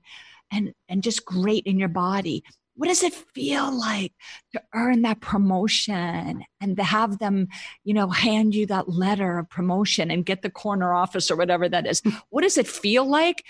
and 0.52 0.74
and 0.88 1.02
just 1.02 1.24
great 1.24 1.66
in 1.66 1.78
your 1.78 1.88
body? 1.88 2.44
What 2.80 2.88
does 2.88 3.02
it 3.02 3.12
feel 3.12 3.70
like 3.78 4.14
to 4.54 4.62
earn 4.74 5.02
that 5.02 5.20
promotion 5.20 6.42
and 6.62 6.78
to 6.78 6.82
have 6.82 7.18
them 7.18 7.46
you 7.84 7.92
know 7.92 8.08
hand 8.08 8.54
you 8.54 8.64
that 8.64 8.88
letter 8.88 9.38
of 9.38 9.50
promotion 9.50 10.10
and 10.10 10.24
get 10.24 10.40
the 10.40 10.48
corner 10.48 10.94
office 10.94 11.30
or 11.30 11.36
whatever 11.36 11.68
that 11.68 11.86
is 11.86 12.00
hmm. 12.00 12.08
what 12.30 12.40
does 12.40 12.56
it 12.56 12.66
feel 12.66 13.04
like 13.04 13.44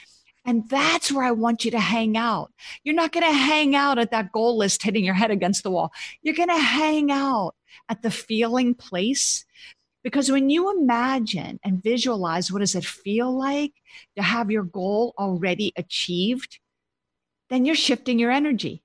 and 0.45 0.69
that's 0.69 1.13
where 1.13 1.25
I 1.25 1.33
want 1.33 1.67
you 1.67 1.71
to 1.73 1.79
hang 1.79 2.17
out. 2.17 2.51
You're 2.83 2.95
not 2.95 3.13
going 3.13 3.27
to 3.27 3.39
hang 3.39 3.77
out 3.77 3.99
at 3.99 4.11
that 4.13 4.33
goal 4.33 4.57
list 4.57 4.83
hitting 4.83 5.05
your 5.05 5.13
head 5.13 5.31
against 5.31 5.63
the 5.63 5.71
wall. 5.71 5.93
You're 6.23 6.35
going 6.35 6.49
to 6.49 6.59
hang 6.59 7.13
out 7.13 7.55
at 7.91 8.01
the 8.01 8.11
feeling 8.11 8.75
place 8.75 9.45
because 10.03 10.33
when 10.33 10.49
you 10.49 10.75
imagine 10.81 11.61
and 11.63 11.83
visualize 11.83 12.51
what 12.51 12.61
does 12.61 12.75
it 12.75 12.87
feel 12.87 13.31
like 13.39 13.75
to 14.17 14.23
have 14.23 14.51
your 14.51 14.65
goal 14.65 15.13
already 15.19 15.75
achieved, 15.77 16.59
then 17.51 17.67
you're 17.67 17.75
shifting 17.75 18.19
your 18.19 18.31
energy 18.31 18.83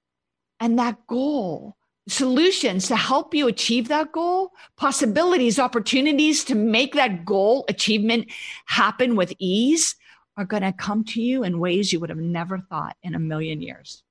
and 0.59 0.79
that 0.79 1.05
goal 1.07 1.75
solutions 2.07 2.87
to 2.87 2.95
help 2.95 3.33
you 3.33 3.47
achieve 3.47 3.87
that 3.87 4.11
goal, 4.11 4.51
possibilities, 4.77 5.59
opportunities 5.59 6.43
to 6.43 6.55
make 6.55 6.93
that 6.93 7.25
goal 7.25 7.65
achievement 7.67 8.31
happen 8.65 9.15
with 9.15 9.33
ease 9.39 9.95
are 10.37 10.45
going 10.45 10.63
to 10.63 10.73
come 10.73 11.03
to 11.03 11.21
you 11.21 11.43
in 11.43 11.59
ways 11.59 11.91
you 11.91 11.99
would 11.99 12.09
have 12.09 12.19
never 12.19 12.59
thought 12.59 12.95
in 13.03 13.15
a 13.15 13.19
million 13.19 13.61
years. 13.61 14.03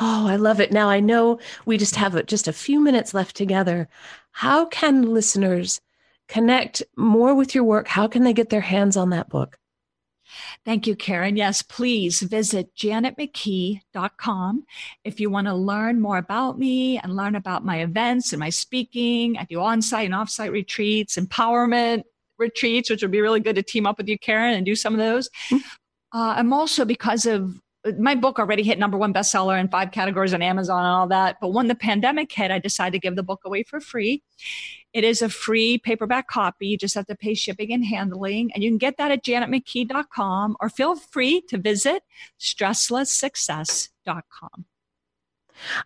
Oh, 0.00 0.28
I 0.28 0.36
love 0.36 0.60
it. 0.60 0.70
Now 0.70 0.88
I 0.88 1.00
know 1.00 1.40
we 1.66 1.76
just 1.76 1.96
have 1.96 2.24
just 2.26 2.46
a 2.46 2.52
few 2.52 2.80
minutes 2.80 3.12
left 3.12 3.34
together. 3.34 3.88
How 4.30 4.66
can 4.66 5.12
listeners 5.12 5.80
connect 6.28 6.82
more 6.96 7.34
with 7.34 7.54
your 7.54 7.64
work? 7.64 7.88
How 7.88 8.06
can 8.06 8.22
they 8.22 8.32
get 8.32 8.50
their 8.50 8.60
hands 8.60 8.96
on 8.96 9.10
that 9.10 9.28
book? 9.28 9.58
Thank 10.64 10.86
you, 10.86 10.96
Karen. 10.96 11.36
Yes, 11.36 11.62
please 11.62 12.20
visit 12.20 12.74
janetmckee.com 12.76 14.64
if 15.04 15.20
you 15.20 15.30
want 15.30 15.46
to 15.46 15.54
learn 15.54 16.00
more 16.00 16.18
about 16.18 16.58
me 16.58 16.98
and 16.98 17.16
learn 17.16 17.34
about 17.34 17.64
my 17.64 17.80
events 17.80 18.32
and 18.32 18.40
my 18.40 18.50
speaking. 18.50 19.36
I 19.38 19.44
do 19.44 19.60
on 19.60 19.82
site 19.82 20.06
and 20.06 20.14
off 20.14 20.30
site 20.30 20.52
retreats, 20.52 21.16
empowerment 21.16 22.04
retreats, 22.38 22.90
which 22.90 23.02
would 23.02 23.10
be 23.10 23.20
really 23.20 23.40
good 23.40 23.56
to 23.56 23.62
team 23.62 23.86
up 23.86 23.98
with 23.98 24.08
you, 24.08 24.18
Karen, 24.18 24.54
and 24.54 24.66
do 24.66 24.74
some 24.74 24.94
of 24.94 24.98
those. 24.98 25.28
Mm-hmm. 25.50 25.56
Uh, 26.12 26.34
I'm 26.36 26.52
also, 26.52 26.84
because 26.84 27.26
of 27.26 27.60
my 27.98 28.14
book 28.14 28.38
already 28.38 28.62
hit 28.62 28.78
number 28.78 28.98
one 28.98 29.14
bestseller 29.14 29.58
in 29.58 29.68
five 29.68 29.90
categories 29.90 30.34
on 30.34 30.42
Amazon 30.42 30.84
and 30.84 30.92
all 30.92 31.06
that. 31.08 31.36
But 31.40 31.52
when 31.52 31.68
the 31.68 31.74
pandemic 31.74 32.30
hit, 32.32 32.50
I 32.50 32.58
decided 32.58 32.92
to 32.92 32.98
give 32.98 33.16
the 33.16 33.22
book 33.22 33.40
away 33.44 33.62
for 33.62 33.80
free. 33.80 34.22
It 34.92 35.04
is 35.04 35.22
a 35.22 35.28
free 35.28 35.78
paperback 35.78 36.26
copy. 36.28 36.66
You 36.66 36.76
just 36.76 36.96
have 36.96 37.06
to 37.06 37.14
pay 37.14 37.34
shipping 37.34 37.72
and 37.72 37.84
handling. 37.84 38.50
And 38.52 38.64
you 38.64 38.70
can 38.70 38.78
get 38.78 38.96
that 38.96 39.10
at 39.10 39.24
janetmckee.com 39.24 40.56
or 40.60 40.68
feel 40.68 40.94
free 40.96 41.42
to 41.42 41.58
visit 41.58 42.02
stresslesssuccess.com. 42.40 44.64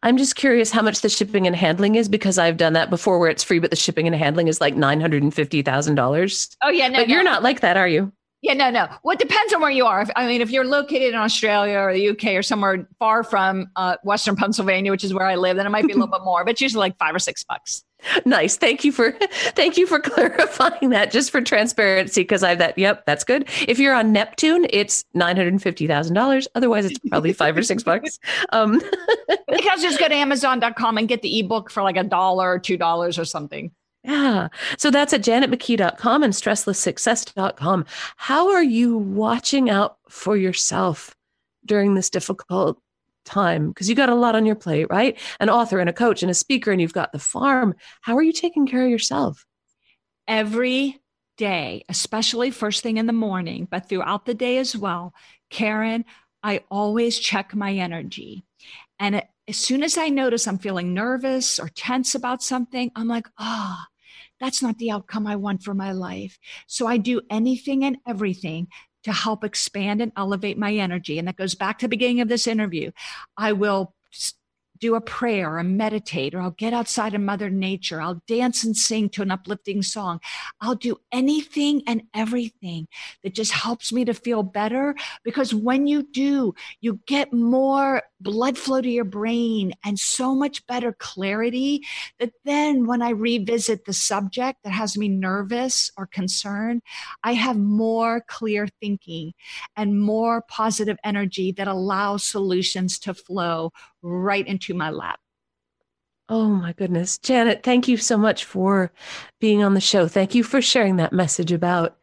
I'm 0.03 0.17
just 0.17 0.37
curious 0.37 0.71
how 0.71 0.83
much 0.83 1.01
the 1.01 1.09
shipping 1.09 1.47
and 1.47 1.57
handling 1.57 1.95
is 1.97 2.09
because 2.09 2.38
I've 2.38 2.57
done 2.57 2.75
that 2.75 2.90
before 2.90 3.19
where 3.19 3.31
it's 3.31 3.43
free, 3.43 3.59
but 3.59 3.71
the 3.71 3.77
shipping 3.77 4.07
and 4.07 4.14
handling 4.14 4.47
is 4.49 4.61
like 4.61 4.77
$950,000. 4.77 6.57
Oh, 6.62 6.71
yeah. 6.71 6.88
No, 6.88 7.01
but 7.01 7.09
no. 7.09 7.14
you're 7.14 7.25
not 7.25 7.43
like 7.43 7.61
that, 7.61 7.77
are 7.77 7.88
you? 7.88 8.12
Yeah, 8.45 8.53
no, 8.53 8.71
no. 8.71 8.87
Well, 9.03 9.14
it 9.14 9.19
depends 9.19 9.55
on 9.55 9.62
where 9.62 9.71
you 9.71 9.87
are. 9.87 10.03
If, 10.03 10.11
I 10.17 10.27
mean, 10.27 10.43
if 10.43 10.51
you're 10.51 10.67
located 10.67 11.09
in 11.09 11.14
Australia 11.14 11.79
or 11.79 11.95
the 11.95 12.11
UK 12.11 12.35
or 12.35 12.43
somewhere 12.43 12.87
far 12.99 13.25
from 13.25 13.71
uh, 13.75 13.97
Western 14.05 14.37
Pennsylvania, 14.37 14.90
which 14.90 15.03
is 15.03 15.14
where 15.14 15.27
I 15.27 15.37
live, 15.37 15.57
then 15.57 15.64
it 15.64 15.71
might 15.71 15.87
be 15.87 15.93
a 15.93 15.97
little 15.97 16.09
bit 16.12 16.23
more, 16.25 16.45
but 16.45 16.51
it's 16.51 16.61
usually 16.61 16.81
like 16.81 16.99
five 16.99 17.14
or 17.14 17.19
six 17.19 17.43
bucks. 17.43 17.85
Nice. 18.25 18.57
Thank 18.57 18.85
you 18.85 18.93
for 18.93 19.12
thank 19.55 19.77
you 19.77 19.87
for 19.87 20.01
clarifying 20.01 20.90
that 20.90 21.11
just 21.11 21.31
for 21.31 21.40
transparency 21.40 22.23
because 22.23 22.43
I've 22.43 22.59
that 22.59 22.77
yep, 22.79 23.05
that's 23.07 23.25
good. 23.25 23.49
If 23.67 23.79
you're 23.79 23.95
on 23.95 24.12
Neptune, 24.12 24.67
it's 24.71 25.05
nine 25.14 25.37
hundred 25.37 25.53
and 25.53 25.62
fifty 25.62 25.87
thousand 25.87 26.14
dollars. 26.14 26.49
Otherwise 26.55 26.87
it's 26.87 26.99
probably 27.11 27.33
five 27.33 27.57
or 27.57 27.62
six 27.62 27.83
bucks. 27.83 28.19
Um 28.51 28.81
because 29.49 29.83
just 29.83 29.99
go 29.99 30.09
to 30.09 30.14
Amazon.com 30.14 30.99
and 30.99 31.09
get 31.09 31.23
the 31.23 31.40
ebook 31.40 31.71
for 31.71 31.83
like 31.83 31.97
a 31.97 32.05
dollar 32.05 32.53
or 32.53 32.59
two 32.59 32.77
dollars 32.77 33.19
or 33.19 33.25
something. 33.25 33.71
Yeah. 34.05 34.49
So 34.79 34.90
that's 34.90 35.14
at 35.14 35.23
janetmckee.com 35.23 36.23
and 36.23 36.33
stresslesssuccess.com. 36.33 37.87
How 38.17 38.51
are 38.51 38.62
you 38.62 38.99
watching 38.99 39.71
out 39.71 39.97
for 40.11 40.37
yourself 40.37 41.17
during 41.64 41.95
this 41.95 42.11
difficult 42.11 42.79
time? 43.24 43.68
Because 43.68 43.88
you 43.88 43.94
got 43.94 44.08
a 44.08 44.14
lot 44.14 44.34
on 44.34 44.46
your 44.46 44.54
plate, 44.54 44.87
right? 44.90 45.18
An 45.40 45.50
author 45.50 45.78
and 45.78 45.90
a 45.90 45.94
coach 45.94 46.22
and 46.22 46.30
a 46.30 46.34
speaker, 46.34 46.70
and 46.70 46.80
you've 46.80 46.92
got 46.92 47.12
the 47.12 47.18
farm. 47.18 47.74
How 48.00 48.16
are 48.16 48.22
you 48.22 48.32
taking 48.32 48.66
care 48.66 48.84
of 48.84 48.90
yourself? 48.90 49.44
Every 50.26 51.00
day, 51.37 51.84
especially 51.88 52.50
first 52.50 52.82
thing 52.82 52.96
in 52.96 53.06
the 53.06 53.12
morning, 53.12 53.66
but 53.70 53.88
throughout 53.88 54.26
the 54.26 54.34
day 54.34 54.58
as 54.58 54.76
well, 54.76 55.14
Karen, 55.50 56.04
I 56.42 56.60
always 56.70 57.18
check 57.18 57.54
my 57.54 57.72
energy. 57.72 58.44
And 58.98 59.22
as 59.48 59.56
soon 59.56 59.82
as 59.82 59.98
I 59.98 60.08
notice 60.08 60.46
I'm 60.46 60.58
feeling 60.58 60.94
nervous 60.94 61.58
or 61.58 61.68
tense 61.68 62.14
about 62.14 62.42
something, 62.42 62.90
I'm 62.94 63.08
like, 63.08 63.26
ah, 63.38 63.82
oh, 63.82 63.90
that's 64.40 64.62
not 64.62 64.78
the 64.78 64.90
outcome 64.90 65.26
I 65.26 65.37
want 65.37 65.62
for 65.62 65.74
my 65.74 65.92
life. 65.92 66.38
So 66.66 66.87
I 66.87 66.96
do 66.96 67.20
anything 67.30 67.84
and 67.84 67.98
everything 68.06 68.68
to 69.05 69.12
help 69.12 69.45
expand 69.45 70.01
and 70.01 70.12
elevate 70.17 70.59
my 70.59 70.75
energy. 70.75 71.19
And 71.19 71.29
that 71.29 71.37
goes 71.37 71.55
back 71.55 71.79
to 71.79 71.87
the 71.87 71.90
beginning 71.90 72.21
of 72.21 72.29
this 72.29 72.47
interview. 72.47 72.90
I 73.37 73.53
will 73.53 73.95
do 74.81 74.97
a 74.97 75.01
prayer 75.01 75.57
or 75.57 75.62
meditate, 75.62 76.35
or 76.35 76.40
I'll 76.40 76.51
get 76.51 76.73
outside 76.73 77.14
of 77.14 77.21
Mother 77.21 77.49
Nature. 77.49 78.03
I'll 78.03 78.23
dance 78.27 78.64
and 78.64 78.77
sing 78.77 79.09
to 79.11 79.23
an 79.23 79.31
uplifting 79.31 79.83
song. 79.83 80.21
I'll 80.61 80.75
do 80.75 80.97
anything 81.12 81.83
and 81.87 82.03
everything 82.12 82.88
that 83.23 83.35
just 83.35 83.53
helps 83.53 83.93
me 83.93 84.05
to 84.05 84.12
feel 84.12 84.43
better. 84.43 84.95
Because 85.23 85.55
when 85.55 85.87
you 85.87 86.03
do, 86.03 86.55
you 86.81 87.01
get 87.07 87.33
more 87.33 88.03
blood 88.24 88.58
flow 88.58 88.80
to 88.80 88.90
your 88.90 89.04
brain 89.04 89.72
and 89.84 89.98
so 89.98 90.34
much 90.34 90.66
better 90.66 90.92
clarity 90.98 91.82
that 92.18 92.32
then 92.44 92.87
when 92.87 93.02
I 93.02 93.10
revisit 93.10 93.84
the 93.84 93.92
subject 93.92 94.58
that 94.64 94.72
has 94.72 94.98
me 94.98 95.08
nervous 95.08 95.92
or 95.96 96.06
concerned, 96.06 96.82
I 97.22 97.34
have 97.34 97.58
more 97.58 98.24
clear 98.26 98.66
thinking 98.80 99.34
and 99.76 100.00
more 100.00 100.42
positive 100.48 100.96
energy 101.04 101.52
that 101.52 101.68
allows 101.68 102.24
solutions 102.24 102.98
to 103.00 103.14
flow 103.14 103.70
right 104.02 104.46
into 104.46 104.74
my 104.74 104.90
lap. 104.90 105.20
Oh 106.30 106.48
my 106.48 106.72
goodness. 106.72 107.18
Janet, 107.18 107.62
thank 107.62 107.87
you 107.87 107.98
so 107.98 108.16
much 108.16 108.46
for 108.46 108.90
being 109.40 109.62
on 109.62 109.74
the 109.74 109.80
show. 109.80 110.08
Thank 110.08 110.34
you 110.34 110.42
for 110.42 110.62
sharing 110.62 110.96
that 110.96 111.12
message 111.12 111.52
about 111.52 111.98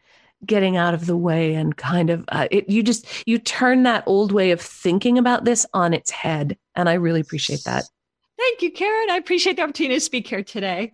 getting 0.45 0.77
out 0.77 0.93
of 0.93 1.06
the 1.06 1.17
way 1.17 1.54
and 1.54 1.77
kind 1.77 2.10
of 2.10 2.25
uh, 2.30 2.47
it, 2.51 2.69
you 2.69 2.82
just 2.84 3.06
you 3.27 3.38
turn 3.38 3.84
that 3.84 4.04
old 4.06 4.32
way 4.32 4.51
of 4.51 4.62
thinking 4.62 5.17
about 5.17 5.45
this 5.45 5.65
on 5.73 5.93
its 5.93 6.12
head 6.12 6.58
and 6.75 6.89
i 6.89 6.93
really 6.93 7.19
appreciate 7.19 7.63
that 7.63 7.84
thank 8.38 8.62
you 8.62 8.71
karen 8.71 9.10
i 9.10 9.17
appreciate 9.17 9.56
the 9.56 9.62
opportunity 9.62 9.95
to 9.95 10.01
speak 10.01 10.27
here 10.27 10.43
today 10.43 10.93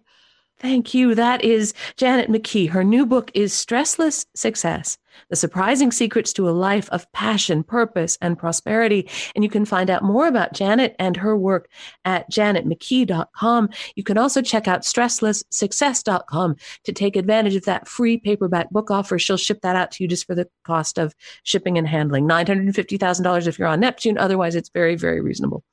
Thank 0.59 0.95
you. 0.95 1.13
That 1.13 1.43
is 1.43 1.75
Janet 1.97 2.31
McKee. 2.31 2.69
Her 2.69 2.83
new 2.83 3.05
book 3.05 3.29
is 3.35 3.53
Stressless 3.53 4.25
Success 4.35 4.97
The 5.29 5.35
Surprising 5.35 5.91
Secrets 5.91 6.33
to 6.33 6.49
a 6.49 6.51
Life 6.51 6.89
of 6.89 7.11
Passion, 7.11 7.63
Purpose, 7.63 8.17
and 8.21 8.37
Prosperity. 8.37 9.09
And 9.35 9.43
you 9.43 9.49
can 9.49 9.65
find 9.65 9.89
out 9.89 10.03
more 10.03 10.27
about 10.27 10.53
Janet 10.53 10.95
and 10.99 11.17
her 11.17 11.37
work 11.37 11.69
at 12.05 12.29
janetmckee.com. 12.31 13.69
You 13.95 14.03
can 14.03 14.17
also 14.17 14.41
check 14.41 14.67
out 14.67 14.81
stresslesssuccess.com 14.81 16.55
to 16.83 16.91
take 16.91 17.15
advantage 17.15 17.55
of 17.55 17.65
that 17.65 17.87
free 17.87 18.17
paperback 18.17 18.69
book 18.69 18.91
offer. 18.91 19.19
She'll 19.19 19.37
ship 19.37 19.61
that 19.61 19.75
out 19.75 19.91
to 19.91 20.03
you 20.03 20.07
just 20.07 20.25
for 20.25 20.35
the 20.35 20.47
cost 20.63 20.97
of 20.97 21.15
shipping 21.43 21.77
and 21.77 21.87
handling. 21.87 22.27
$950,000 22.27 23.47
if 23.47 23.59
you're 23.59 23.67
on 23.67 23.79
Neptune. 23.79 24.17
Otherwise, 24.17 24.55
it's 24.55 24.69
very, 24.69 24.95
very 24.95 25.21
reasonable. 25.21 25.63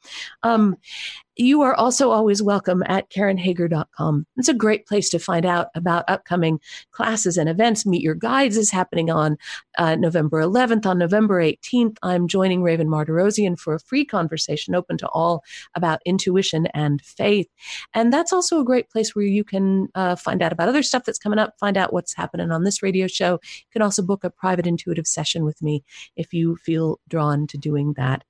Um, 0.43 0.77
you 1.37 1.63
are 1.63 1.75
also 1.75 2.11
always 2.11 2.43
welcome 2.43 2.83
at 2.87 3.11
karenhager.com. 3.11 4.27
It's 4.37 4.49
a 4.49 4.55
great 4.55 4.87
place 4.87 5.09
to 5.11 5.19
find 5.19 5.45
out 5.45 5.69
about 5.75 6.05
upcoming 6.09 6.61
classes 6.93 7.37
and 7.37 7.49
events. 7.49 7.85
Meet 7.85 8.03
Your 8.03 8.15
Guides 8.15 8.57
is 8.57 8.71
happening 8.71 9.11
on 9.11 9.34
uh, 9.79 9.97
November 9.97 10.41
11th. 10.41 10.87
On 10.87 10.99
November 10.99 11.43
18th, 11.43 11.97
I'm 12.03 12.29
joining 12.29 12.63
Raven 12.63 12.89
Martirosyan 12.89 13.59
for 13.59 13.75
a 13.75 13.81
free 13.81 14.05
conversation 14.05 14.75
open 14.75 14.99
to 14.99 15.09
all 15.09 15.43
about 15.75 16.01
intuition 16.05 16.67
and 16.75 17.01
faith. 17.03 17.49
And 17.95 18.13
that's 18.13 18.33
also 18.33 18.61
a 18.61 18.65
great 18.65 18.91
place 18.91 19.15
where 19.15 19.25
you 19.25 19.45
can 19.45 19.89
uh, 19.95 20.17
find 20.17 20.43
out 20.43 20.53
about 20.53 20.69
other 20.69 20.83
stuff 20.83 21.05
that's 21.05 21.19
coming 21.19 21.39
up, 21.39 21.55
find 21.59 21.77
out 21.77 21.93
what's 21.93 22.15
happening 22.15 22.51
on 22.51 22.65
this 22.65 22.83
radio 22.83 23.07
show. 23.07 23.33
You 23.43 23.73
can 23.73 23.83
also 23.83 24.03
book 24.03 24.25
a 24.25 24.31
private 24.31 24.67
intuitive 24.67 25.07
session 25.07 25.45
with 25.45 25.61
me 25.63 25.85
if 26.17 26.33
you 26.33 26.57
feel 26.57 27.01
drawn 27.09 27.47
to 27.49 27.59
doing 27.59 27.95
that. 27.95 28.25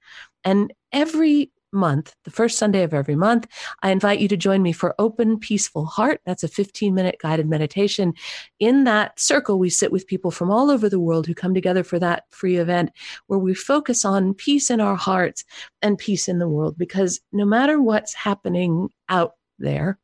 And 0.44 0.72
every 0.92 1.50
month, 1.74 2.14
the 2.24 2.30
first 2.30 2.58
Sunday 2.58 2.82
of 2.82 2.94
every 2.94 3.16
month, 3.16 3.46
I 3.82 3.90
invite 3.90 4.20
you 4.20 4.28
to 4.28 4.36
join 4.36 4.62
me 4.62 4.72
for 4.72 4.94
Open 4.98 5.38
Peaceful 5.38 5.86
Heart. 5.86 6.20
That's 6.24 6.44
a 6.44 6.48
15 6.48 6.94
minute 6.94 7.16
guided 7.20 7.48
meditation. 7.48 8.14
In 8.60 8.84
that 8.84 9.18
circle, 9.18 9.58
we 9.58 9.70
sit 9.70 9.92
with 9.92 10.06
people 10.06 10.30
from 10.30 10.50
all 10.50 10.70
over 10.70 10.88
the 10.88 11.00
world 11.00 11.26
who 11.26 11.34
come 11.34 11.54
together 11.54 11.84
for 11.84 11.98
that 11.98 12.24
free 12.30 12.56
event 12.56 12.90
where 13.26 13.38
we 13.38 13.54
focus 13.54 14.04
on 14.04 14.34
peace 14.34 14.70
in 14.70 14.80
our 14.80 14.96
hearts 14.96 15.44
and 15.82 15.98
peace 15.98 16.28
in 16.28 16.38
the 16.38 16.48
world. 16.48 16.78
Because 16.78 17.20
no 17.32 17.44
matter 17.44 17.82
what's 17.82 18.14
happening 18.14 18.88
out 19.08 19.32
there, 19.58 19.98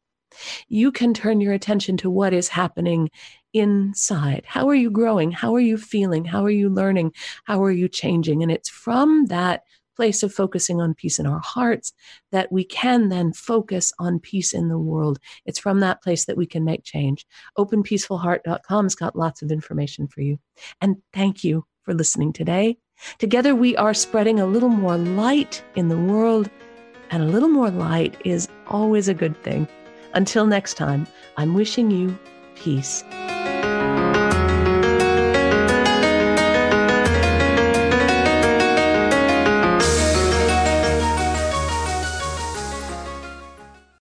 you 0.68 0.92
can 0.92 1.14
turn 1.14 1.40
your 1.40 1.52
attention 1.52 1.96
to 1.98 2.11
what 2.11 2.33
is 2.33 2.48
happening 2.48 3.11
inside. 3.52 4.44
How 4.46 4.68
are 4.68 4.74
you 4.74 4.90
growing? 4.90 5.33
How 5.33 5.54
are 5.54 5.61
you 5.61 5.76
feeling? 5.76 6.24
How 6.24 6.44
are 6.44 6.50
you 6.50 6.68
learning? 6.68 7.12
How 7.44 7.62
are 7.64 7.70
you 7.70 7.88
changing? 7.88 8.42
And 8.42 8.52
it's 8.52 8.68
from 8.68 9.26
that 9.26 9.64
place 10.01 10.23
of 10.23 10.33
focusing 10.33 10.81
on 10.81 10.95
peace 10.95 11.19
in 11.19 11.27
our 11.27 11.41
hearts 11.41 11.93
that 12.33 12.51
we 12.51 12.65
can 12.65 13.11
then 13.11 13.35
focus 13.35 13.93
on 13.99 14.19
peace 14.19 14.55
in 14.55 14.71
the 14.71 14.79
world. 14.79 15.19
It's 15.45 15.59
from 15.59 15.81
that 15.81 16.03
place 16.03 16.25
that 16.25 16.39
we 16.39 16.47
can 16.47 16.65
make 16.65 16.85
change. 16.85 17.27
OpenPeacefulHeart.com 17.59 18.87
has 18.87 18.95
got 18.95 19.15
lots 19.15 19.43
of 19.43 19.53
information 19.53 20.09
for 20.09 20.23
you. 20.23 20.39
And 20.81 20.97
thank 21.13 21.45
you 21.45 21.67
for 21.83 21.93
listening 21.93 22.33
today. 22.33 22.79
Together, 23.19 23.55
we 23.55 23.77
are 23.77 23.93
spreading 23.93 24.41
a 24.41 24.47
little 24.47 24.71
more 24.71 24.97
light 24.97 25.63
in 25.75 25.89
the 25.89 25.99
world, 25.99 26.49
and 27.11 27.23
a 27.23 27.27
little 27.27 27.51
more 27.51 27.71
light 27.71 28.17
is 28.25 28.49
always 28.69 29.07
a 29.07 29.13
good 29.13 29.37
thing. 29.43 29.69
Until 30.15 30.47
next 30.47 30.79
time, 30.79 31.07
I'm 31.37 31.53
wishing 31.53 31.91
you 31.91 32.19
peace. 32.55 33.05